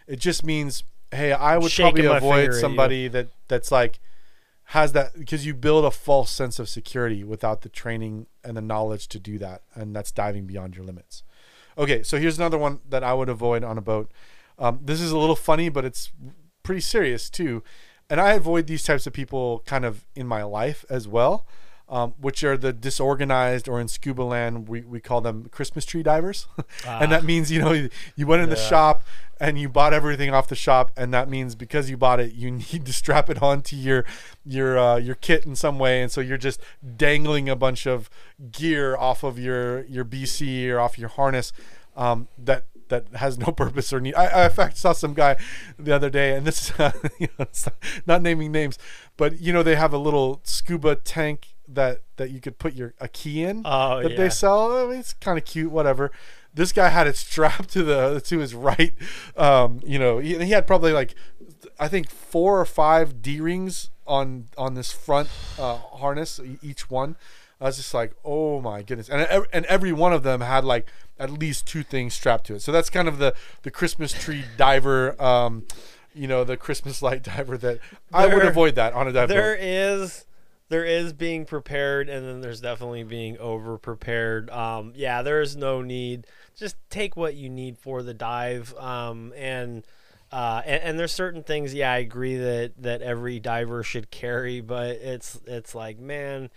[0.06, 3.98] It just means, hey, I would Shaking probably avoid somebody that that's like
[4.70, 8.62] has that because you build a false sense of security without the training and the
[8.62, 11.24] knowledge to do that, and that's diving beyond your limits.
[11.76, 14.08] Okay, so here's another one that I would avoid on a boat.
[14.56, 16.12] Um, this is a little funny, but it's
[16.62, 17.64] pretty serious too
[18.08, 21.46] and I avoid these types of people kind of in my life as well,
[21.88, 26.02] um, which are the disorganized or in scuba land we, we call them Christmas tree
[26.02, 26.46] divers,
[26.86, 26.98] ah.
[27.00, 29.02] and that means you know you, you went in the shop
[29.38, 32.50] and you bought everything off the shop, and that means because you bought it, you
[32.72, 34.04] need to strap it onto your
[34.44, 36.60] your uh, your kit in some way, and so you're just
[36.96, 38.10] dangling a bunch of
[38.50, 41.52] gear off of your your BC or off your harness
[41.96, 44.14] um, that that has no purpose or need.
[44.14, 45.36] I, I in fact saw some guy
[45.78, 47.46] the other day, and this is uh, you know,
[48.06, 48.78] not naming names,
[49.16, 52.94] but you know they have a little scuba tank that that you could put your
[53.00, 54.16] a key in oh, that yeah.
[54.16, 54.76] they sell.
[54.76, 56.10] I mean, it's kind of cute, whatever.
[56.54, 58.94] This guy had it strapped to the to his right.
[59.36, 61.14] Um, you know, he, he had probably like
[61.78, 65.28] I think four or five D rings on on this front
[65.58, 67.16] uh, harness each one.
[67.60, 70.86] I was just like, oh my goodness, and and every one of them had like
[71.18, 72.62] at least two things strapped to it.
[72.62, 75.64] So that's kind of the the Christmas tree diver, um,
[76.14, 77.80] you know, the Christmas light diver that there,
[78.12, 79.28] I would avoid that on a dive.
[79.28, 79.64] There boat.
[79.64, 80.26] is
[80.68, 85.82] there is being prepared and then there's definitely being over prepared um, yeah there's no
[85.82, 89.84] need just take what you need for the dive um, and,
[90.32, 94.60] uh, and and there's certain things yeah i agree that that every diver should carry
[94.60, 96.50] but it's it's like man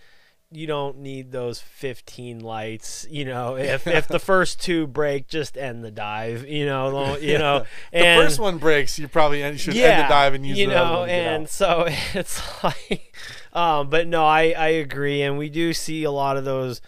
[0.52, 5.56] you don't need those 15 lights you know if, if the first two break just
[5.56, 9.74] end the dive you know you know and, the first one breaks you probably should
[9.74, 11.84] yeah, end the dive and use you know and so
[12.14, 13.16] it's like
[13.52, 16.80] um, but no I, I agree and we do see a lot of those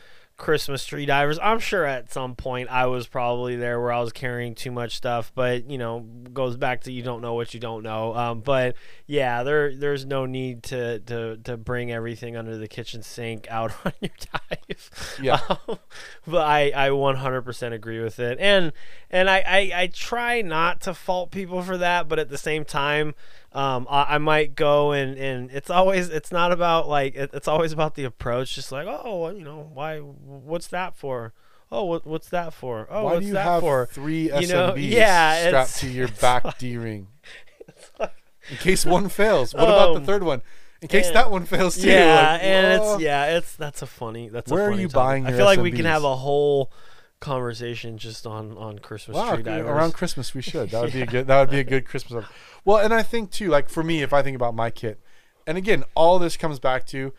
[0.42, 1.38] Christmas tree divers.
[1.40, 4.96] I'm sure at some point I was probably there where I was carrying too much
[4.96, 6.00] stuff, but you know,
[6.32, 8.12] goes back to you don't know what you don't know.
[8.16, 8.74] Um, but
[9.06, 13.72] yeah, there there's no need to, to to bring everything under the kitchen sink out
[13.84, 15.18] on your dive.
[15.22, 15.38] Yeah.
[15.68, 15.78] Um,
[16.26, 18.72] but I I 100% agree with it, and
[19.10, 22.64] and I, I I try not to fault people for that, but at the same
[22.64, 23.14] time
[23.54, 27.48] um, I, I, might go and, and it's always it's not about like it, it's
[27.48, 28.54] always about the approach.
[28.54, 31.34] Just like oh you know why what's that for?
[31.70, 32.86] Oh what, what's that for?
[32.90, 33.86] Oh why what's do you that have for?
[33.86, 37.08] three You know, SMBs yeah, strapped to your back like- D ring
[38.00, 39.54] in case one fails?
[39.54, 40.42] What about the Um, third one?
[40.80, 41.88] In case and- that one fails too.
[41.88, 44.88] Yeah, like, and it's yeah it's that's a funny that's a Where are funny you
[44.88, 44.94] topic.
[44.94, 46.72] buying I feel like we can have a whole
[47.22, 49.70] conversation just on on Christmas Wow, tree divers.
[49.70, 50.70] around Christmas we should.
[50.70, 51.26] That would be a good.
[51.28, 52.24] That would be a good Christmas.
[52.64, 55.00] Well, and I think too, like for me, if I think about my kit,
[55.46, 57.14] and again, all this comes back to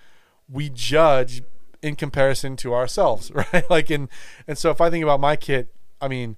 [0.48, 1.42] we judge
[1.82, 3.68] in comparison to ourselves, right?
[3.70, 4.10] Like in,
[4.48, 6.38] and so if I think about my kit, I mean,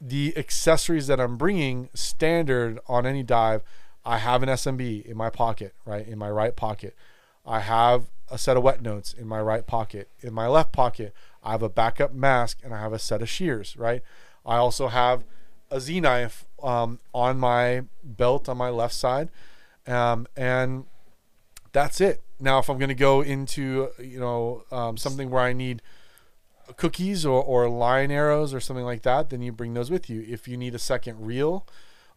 [0.00, 3.62] the accessories that I'm bringing standard on any dive,
[4.04, 6.94] I have an SMB in my pocket, right, in my right pocket.
[7.46, 10.08] I have a set of wet notes in my right pocket.
[10.20, 13.28] In my left pocket, I have a backup mask and I have a set of
[13.28, 14.02] shears, right?
[14.44, 15.24] I also have
[15.70, 19.30] a Z knife um, on my belt on my left side,
[19.86, 20.84] um, and
[21.72, 22.20] that's it.
[22.38, 25.82] Now, if I'm going to go into you know um, something where I need
[26.76, 30.24] cookies or, or line arrows or something like that, then you bring those with you.
[30.28, 31.66] If you need a second reel,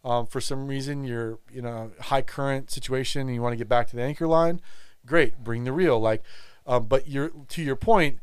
[0.04, 3.68] um, for some reason you're in a high current situation and you want to get
[3.68, 4.60] back to the anchor line,
[5.04, 5.98] great, bring the reel.
[5.98, 6.22] Like,
[6.66, 8.18] um, but you're to your point,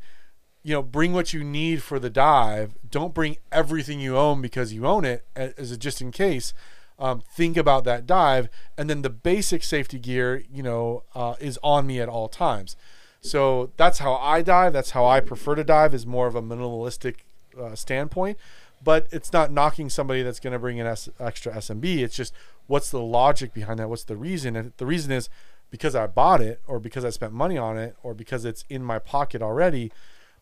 [0.64, 2.74] you know, bring what you need for the dive.
[2.90, 6.54] Don't bring everything you own because you own it as a just in case.
[6.98, 8.48] Um, think about that dive,
[8.78, 12.76] and then the basic safety gear, you know, uh, is on me at all times.
[13.20, 14.72] So that's how I dive.
[14.72, 15.92] That's how I prefer to dive.
[15.92, 17.16] Is more of a minimalistic
[17.60, 18.38] uh, standpoint,
[18.82, 21.98] but it's not knocking somebody that's going to bring an S- extra SMB.
[21.98, 22.32] It's just
[22.68, 23.88] what's the logic behind that?
[23.88, 24.56] What's the reason?
[24.56, 25.28] And the reason is
[25.70, 28.84] because I bought it, or because I spent money on it, or because it's in
[28.84, 29.90] my pocket already.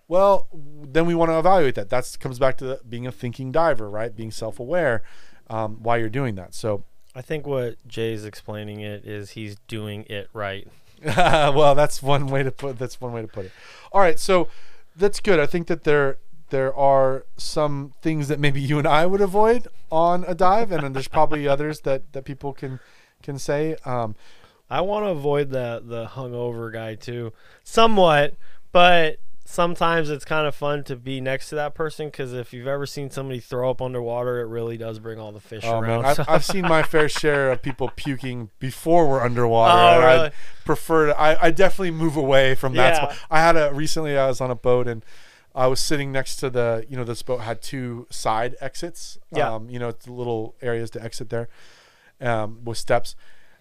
[0.08, 1.88] Well, then we want to evaluate that.
[1.88, 4.14] That comes back to the, being a thinking diver, right?
[4.14, 5.02] Being self-aware
[5.48, 6.54] um, while you're doing that.
[6.54, 6.84] So,
[7.14, 10.66] I think what Jay's explaining it is he's doing it right.
[11.04, 12.78] well, that's one way to put.
[12.78, 13.52] That's one way to put it.
[13.90, 14.48] All right, so
[14.96, 15.38] that's good.
[15.38, 16.18] I think that there
[16.50, 20.84] there are some things that maybe you and I would avoid on a dive, and
[20.84, 22.78] then there's probably others that that people can
[23.22, 23.76] can say.
[23.84, 24.14] Um,
[24.70, 27.32] I want to avoid the the hungover guy too,
[27.64, 28.34] somewhat,
[28.70, 29.18] but
[29.52, 32.86] sometimes it's kind of fun to be next to that person because if you've ever
[32.86, 36.02] seen somebody throw up underwater, it really does bring all the fish oh around.
[36.02, 39.78] man, I've, I've seen my fair share of people puking before we're underwater.
[39.78, 40.28] Oh, really?
[40.28, 40.32] I
[40.64, 41.20] prefer to.
[41.20, 42.94] I, I definitely move away from that.
[42.94, 43.10] Yeah.
[43.10, 43.26] spot.
[43.30, 44.16] I had a recently.
[44.16, 45.04] I was on a boat and.
[45.54, 49.18] I was sitting next to the, you know, this boat had two side exits.
[49.30, 49.52] Yeah.
[49.52, 51.50] Um, you know, it's little areas to exit there,
[52.22, 53.14] um, with steps.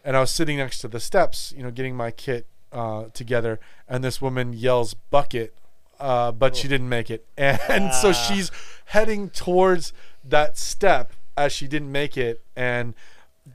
[0.05, 3.59] And I was sitting next to the steps, you know, getting my kit uh, together,
[3.89, 5.53] and this woman yells "bucket,"
[6.01, 8.11] uh, but she didn't make it, and so Ah.
[8.13, 8.51] she's
[8.85, 9.93] heading towards
[10.23, 12.93] that step as she didn't make it, and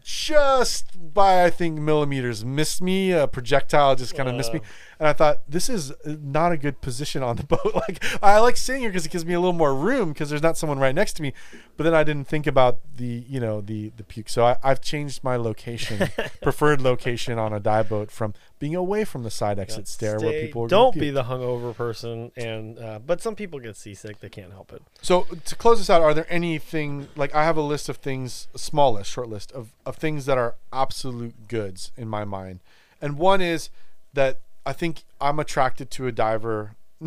[0.03, 3.13] just by I think millimeters missed me.
[3.13, 4.61] A projectile just kind of missed me,
[4.99, 7.73] and I thought this is not a good position on the boat.
[7.75, 10.43] Like I like sitting here because it gives me a little more room because there's
[10.43, 11.33] not someone right next to me.
[11.77, 14.29] But then I didn't think about the you know the the puke.
[14.29, 16.09] So I, I've changed my location,
[16.43, 20.41] preferred location on a dive boat from being away from the side exit stair where
[20.41, 24.29] people are don't be the hungover person, and uh, but some people get seasick; they
[24.29, 24.83] can't help it.
[25.03, 28.49] So to close this out, are there anything like I have a list of things,
[28.55, 32.61] a small list, short list of, of things that are absolute goods in my mind,
[33.01, 33.69] and one is
[34.15, 36.77] that I think I'm attracted to a diver.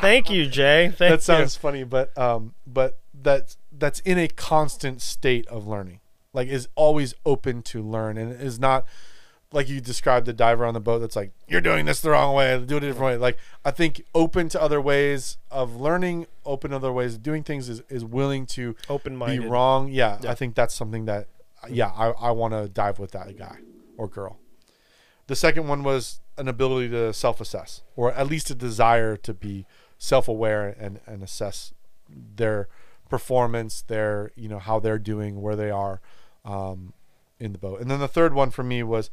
[0.00, 0.88] Thank you, Jay.
[0.96, 6.00] Thank that sounds funny, but um, but that's that's in a constant state of learning,
[6.34, 8.84] like is always open to learn, and is not
[9.52, 12.34] like you described the diver on the boat that's like you're doing this the wrong
[12.34, 13.16] way, do it a different way.
[13.16, 17.42] Like I think open to other ways of learning, open to other ways of doing
[17.42, 19.88] things is is willing to Open be wrong.
[19.88, 20.30] Yeah, Yeah.
[20.30, 21.28] I think that's something that
[21.68, 23.58] yeah I I want to dive with that guy
[23.96, 24.38] or girl.
[25.26, 29.66] The second one was an ability to self-assess, or at least a desire to be
[29.98, 31.72] self-aware and and assess
[32.08, 32.68] their
[33.08, 36.00] performance, their you know how they're doing, where they are
[36.44, 36.92] um,
[37.38, 37.80] in the boat.
[37.80, 39.10] And then the third one for me was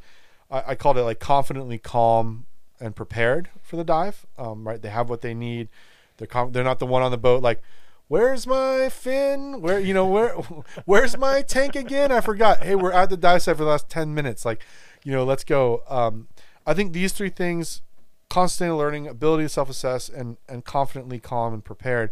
[0.50, 2.46] I, I called it like confidently calm
[2.78, 4.26] and prepared for the dive.
[4.38, 5.68] Um, right, they have what they need.
[6.16, 7.62] They're they're not the one on the boat like.
[8.08, 9.60] Where's my fin?
[9.60, 10.34] Where you know where?
[10.84, 12.10] Where's my tank again?
[12.10, 12.64] I forgot.
[12.64, 14.44] Hey, we're at the dive site for the last ten minutes.
[14.44, 14.64] Like,
[15.04, 15.84] you know, let's go.
[15.88, 16.26] Um,
[16.66, 17.82] I think these three things
[18.28, 22.10] constantly learning, ability to self-assess, and and confidently calm and prepared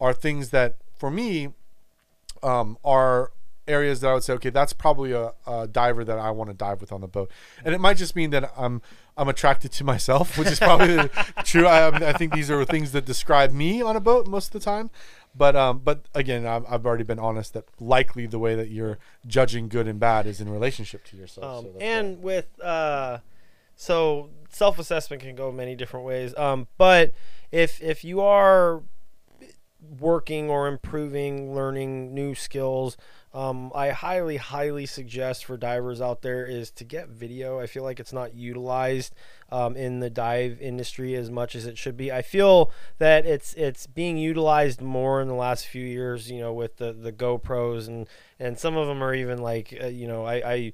[0.00, 1.52] are things that for me
[2.42, 3.32] um, are
[3.66, 6.54] areas that I would say, okay, that's probably a, a diver that I want to
[6.54, 7.30] dive with on the boat,
[7.64, 8.82] and it might just mean that I'm
[9.16, 11.08] I'm attracted to myself, which is probably
[11.44, 11.66] true.
[11.66, 14.60] I, I think these are things that describe me on a boat most of the
[14.60, 14.90] time.
[15.36, 18.98] But um, but again, I've, I've already been honest that likely the way that you're
[19.26, 21.66] judging good and bad is in relationship to yourself.
[21.66, 23.18] Um, so and with uh,
[23.74, 26.36] so self assessment can go many different ways.
[26.36, 27.12] Um, but
[27.50, 28.82] if if you are
[29.98, 32.96] working or improving, learning new skills,
[33.34, 37.58] um, I highly, highly suggest for divers out there is to get video.
[37.58, 39.12] I feel like it's not utilized
[39.50, 42.12] um, in the dive industry as much as it should be.
[42.12, 46.30] I feel that it's it's being utilized more in the last few years.
[46.30, 48.08] You know, with the the GoPros and
[48.38, 50.34] and some of them are even like uh, you know I.
[50.34, 50.72] I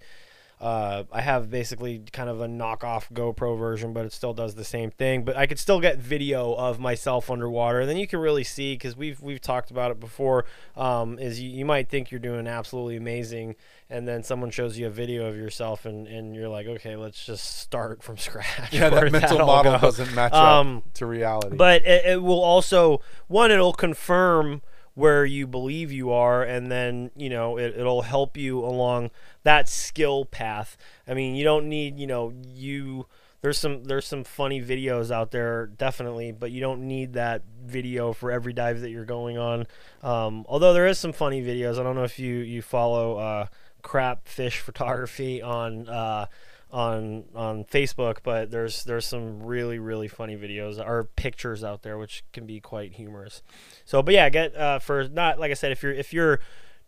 [0.61, 4.65] uh, I have basically kind of a knockoff GoPro version, but it still does the
[4.65, 5.25] same thing.
[5.25, 8.75] But I could still get video of myself underwater, and then you can really see
[8.75, 10.45] because we've we've talked about it before.
[10.77, 13.57] Um, is you, you might think you're doing absolutely amazing,
[13.89, 17.25] and then someone shows you a video of yourself, and, and you're like, okay, let's
[17.25, 18.73] just start from scratch.
[18.73, 19.79] yeah, that mental all model go?
[19.79, 21.57] doesn't match Um, up to reality.
[21.57, 24.61] But it, it will also one, it'll confirm
[24.95, 29.11] where you believe you are, and then you know it, it'll help you along
[29.43, 30.77] that skill path.
[31.07, 33.07] I mean, you don't need you know you.
[33.43, 38.13] There's some there's some funny videos out there definitely, but you don't need that video
[38.13, 39.67] for every dive that you're going on.
[40.03, 41.79] Um, although there is some funny videos.
[41.79, 43.47] I don't know if you you follow uh,
[43.83, 45.89] crap fish photography on.
[45.89, 46.27] Uh,
[46.73, 51.99] on on Facebook, but there's there's some really really funny videos or pictures out there
[51.99, 53.43] which can be quite humorous.
[53.85, 56.41] So, but yeah, get uh, for not like I said, if you're if you're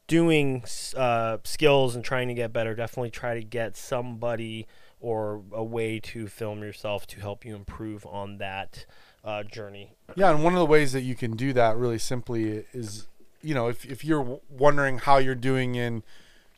[0.07, 0.65] doing
[0.97, 4.67] uh, skills and trying to get better, definitely try to get somebody
[5.01, 8.87] or a way to film yourself to help you improve on that
[9.25, 9.95] uh, journey.
[10.15, 13.09] Yeah, and one of the ways that you can do that really simply is,
[13.41, 16.05] you know, if, if you're wondering how you're doing in,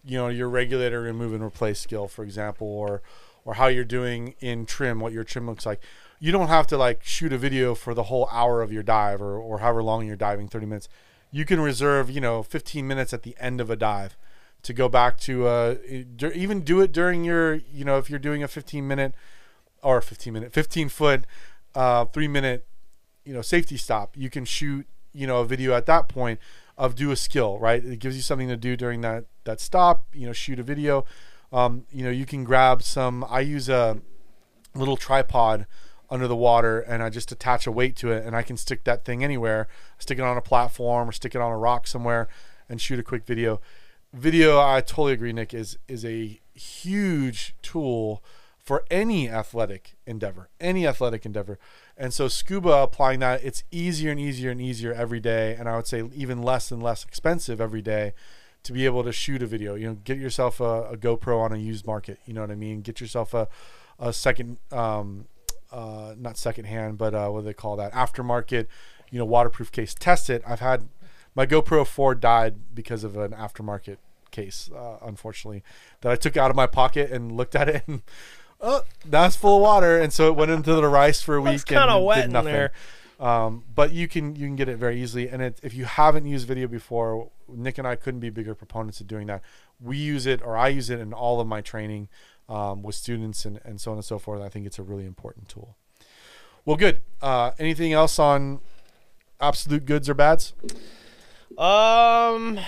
[0.06, 3.02] you know, your regulator remove and replace skill, for example, or
[3.46, 5.80] or how you're doing in trim, what your trim looks like,
[6.18, 9.20] you don't have to like shoot a video for the whole hour of your dive
[9.20, 10.88] or, or however long you're diving, 30 minutes.
[11.30, 14.16] You can reserve, you know, 15 minutes at the end of a dive
[14.62, 15.74] to go back to, uh,
[16.34, 19.14] even do it during your, you know, if you're doing a 15 minute
[19.82, 21.26] or 15 minute, 15 foot,
[21.74, 22.66] uh, three minute
[23.24, 26.38] you know safety stop you can shoot you know a video at that point
[26.76, 27.84] of do a skill right?
[27.84, 31.04] It gives you something to do during that that stop you know shoot a video.
[31.52, 34.00] Um, you know you can grab some i use a
[34.74, 35.66] little tripod
[36.10, 38.84] under the water and i just attach a weight to it and i can stick
[38.84, 39.68] that thing anywhere.
[39.98, 42.28] Stick it on a platform or stick it on a rock somewhere
[42.68, 43.60] and shoot a quick video.
[44.12, 48.22] Video i totally agree nick is is a huge tool
[48.64, 51.58] for any athletic endeavor any athletic endeavor
[51.96, 55.76] and so scuba applying that, it's easier and easier and easier every day, and I
[55.76, 58.14] would say even less and less expensive every day
[58.64, 59.74] to be able to shoot a video.
[59.74, 62.18] You know, get yourself a, a GoPro on a used market.
[62.26, 62.80] You know what I mean?
[62.80, 63.48] Get yourself a
[64.00, 65.26] a second, um,
[65.70, 67.92] uh, not second hand, but uh, what do they call that?
[67.92, 68.66] Aftermarket.
[69.10, 69.94] You know, waterproof case.
[69.94, 70.42] Test it.
[70.44, 70.88] I've had
[71.36, 73.98] my GoPro 4 died because of an aftermarket
[74.32, 75.62] case, uh, unfortunately,
[76.00, 78.02] that I took out of my pocket and looked at it and
[78.60, 81.54] oh, that's full of water, and so it went into the rice for a week.
[81.54, 82.72] It's kind of wet did in there.
[83.20, 86.26] Um, but you can you can get it very easily, and it, if you haven't
[86.26, 89.42] used video before, Nick and I couldn't be bigger proponents of doing that.
[89.80, 92.08] We use it, or I use it in all of my training
[92.48, 94.42] um, with students and, and so on and so forth.
[94.42, 95.76] I think it's a really important tool.
[96.64, 97.00] Well, good.
[97.22, 98.60] Uh, anything else on
[99.40, 100.52] absolute goods or bads?
[101.56, 102.58] Um,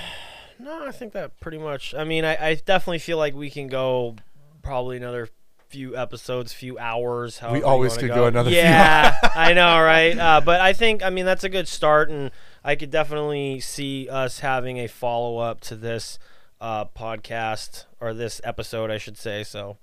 [0.58, 1.94] no, I think that pretty much.
[1.94, 4.16] I mean, I, I definitely feel like we can go
[4.62, 5.28] probably another
[5.68, 7.40] few episodes, few hours.
[7.50, 10.16] We always could go another few Yeah, I know, right?
[10.18, 12.30] Uh, but I think, I mean, that's a good start, and
[12.64, 16.18] I could definitely see us having a follow up to this
[16.60, 19.44] uh, podcast or this episode, I should say.
[19.44, 19.78] So,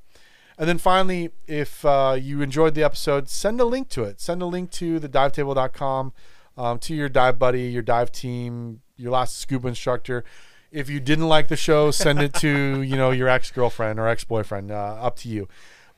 [0.59, 4.21] And then finally, if uh, you enjoyed the episode, send a link to it.
[4.21, 6.13] Send a link to thedivetable.com,
[6.57, 10.25] um, to your dive buddy, your dive team, your last scuba instructor.
[10.73, 14.09] If you didn't like the show, send it to you know your ex girlfriend or
[14.09, 14.73] ex boyfriend.
[14.73, 15.47] Uh, up to you.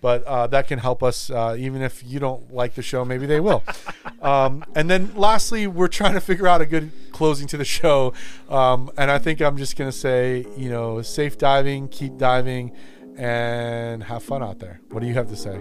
[0.04, 1.30] But uh, that can help us.
[1.30, 3.64] Uh, even if you don't like the show, maybe they will.
[4.20, 8.14] Um, and then lastly, we're trying to figure out a good closing to the show.
[8.48, 12.72] Um, and I think I'm just gonna say, you know, safe diving, keep diving,
[13.18, 14.80] and have fun out there.
[14.88, 15.60] What do you have to say?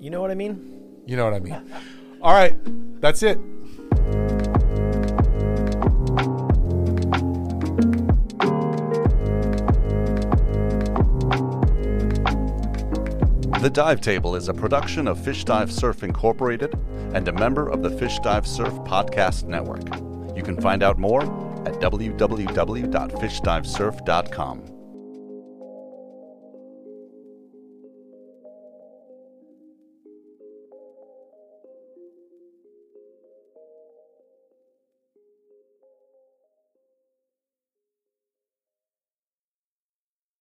[0.00, 1.02] You know what I mean?
[1.04, 1.70] You know what I mean.
[2.22, 2.56] All right,
[3.02, 3.38] that's it.
[13.62, 16.74] The Dive Table is a production of Fish Dive Surf Incorporated
[17.14, 19.84] and a member of the Fish Dive Surf Podcast Network.
[20.36, 24.71] You can find out more at www.fishdivesurf.com.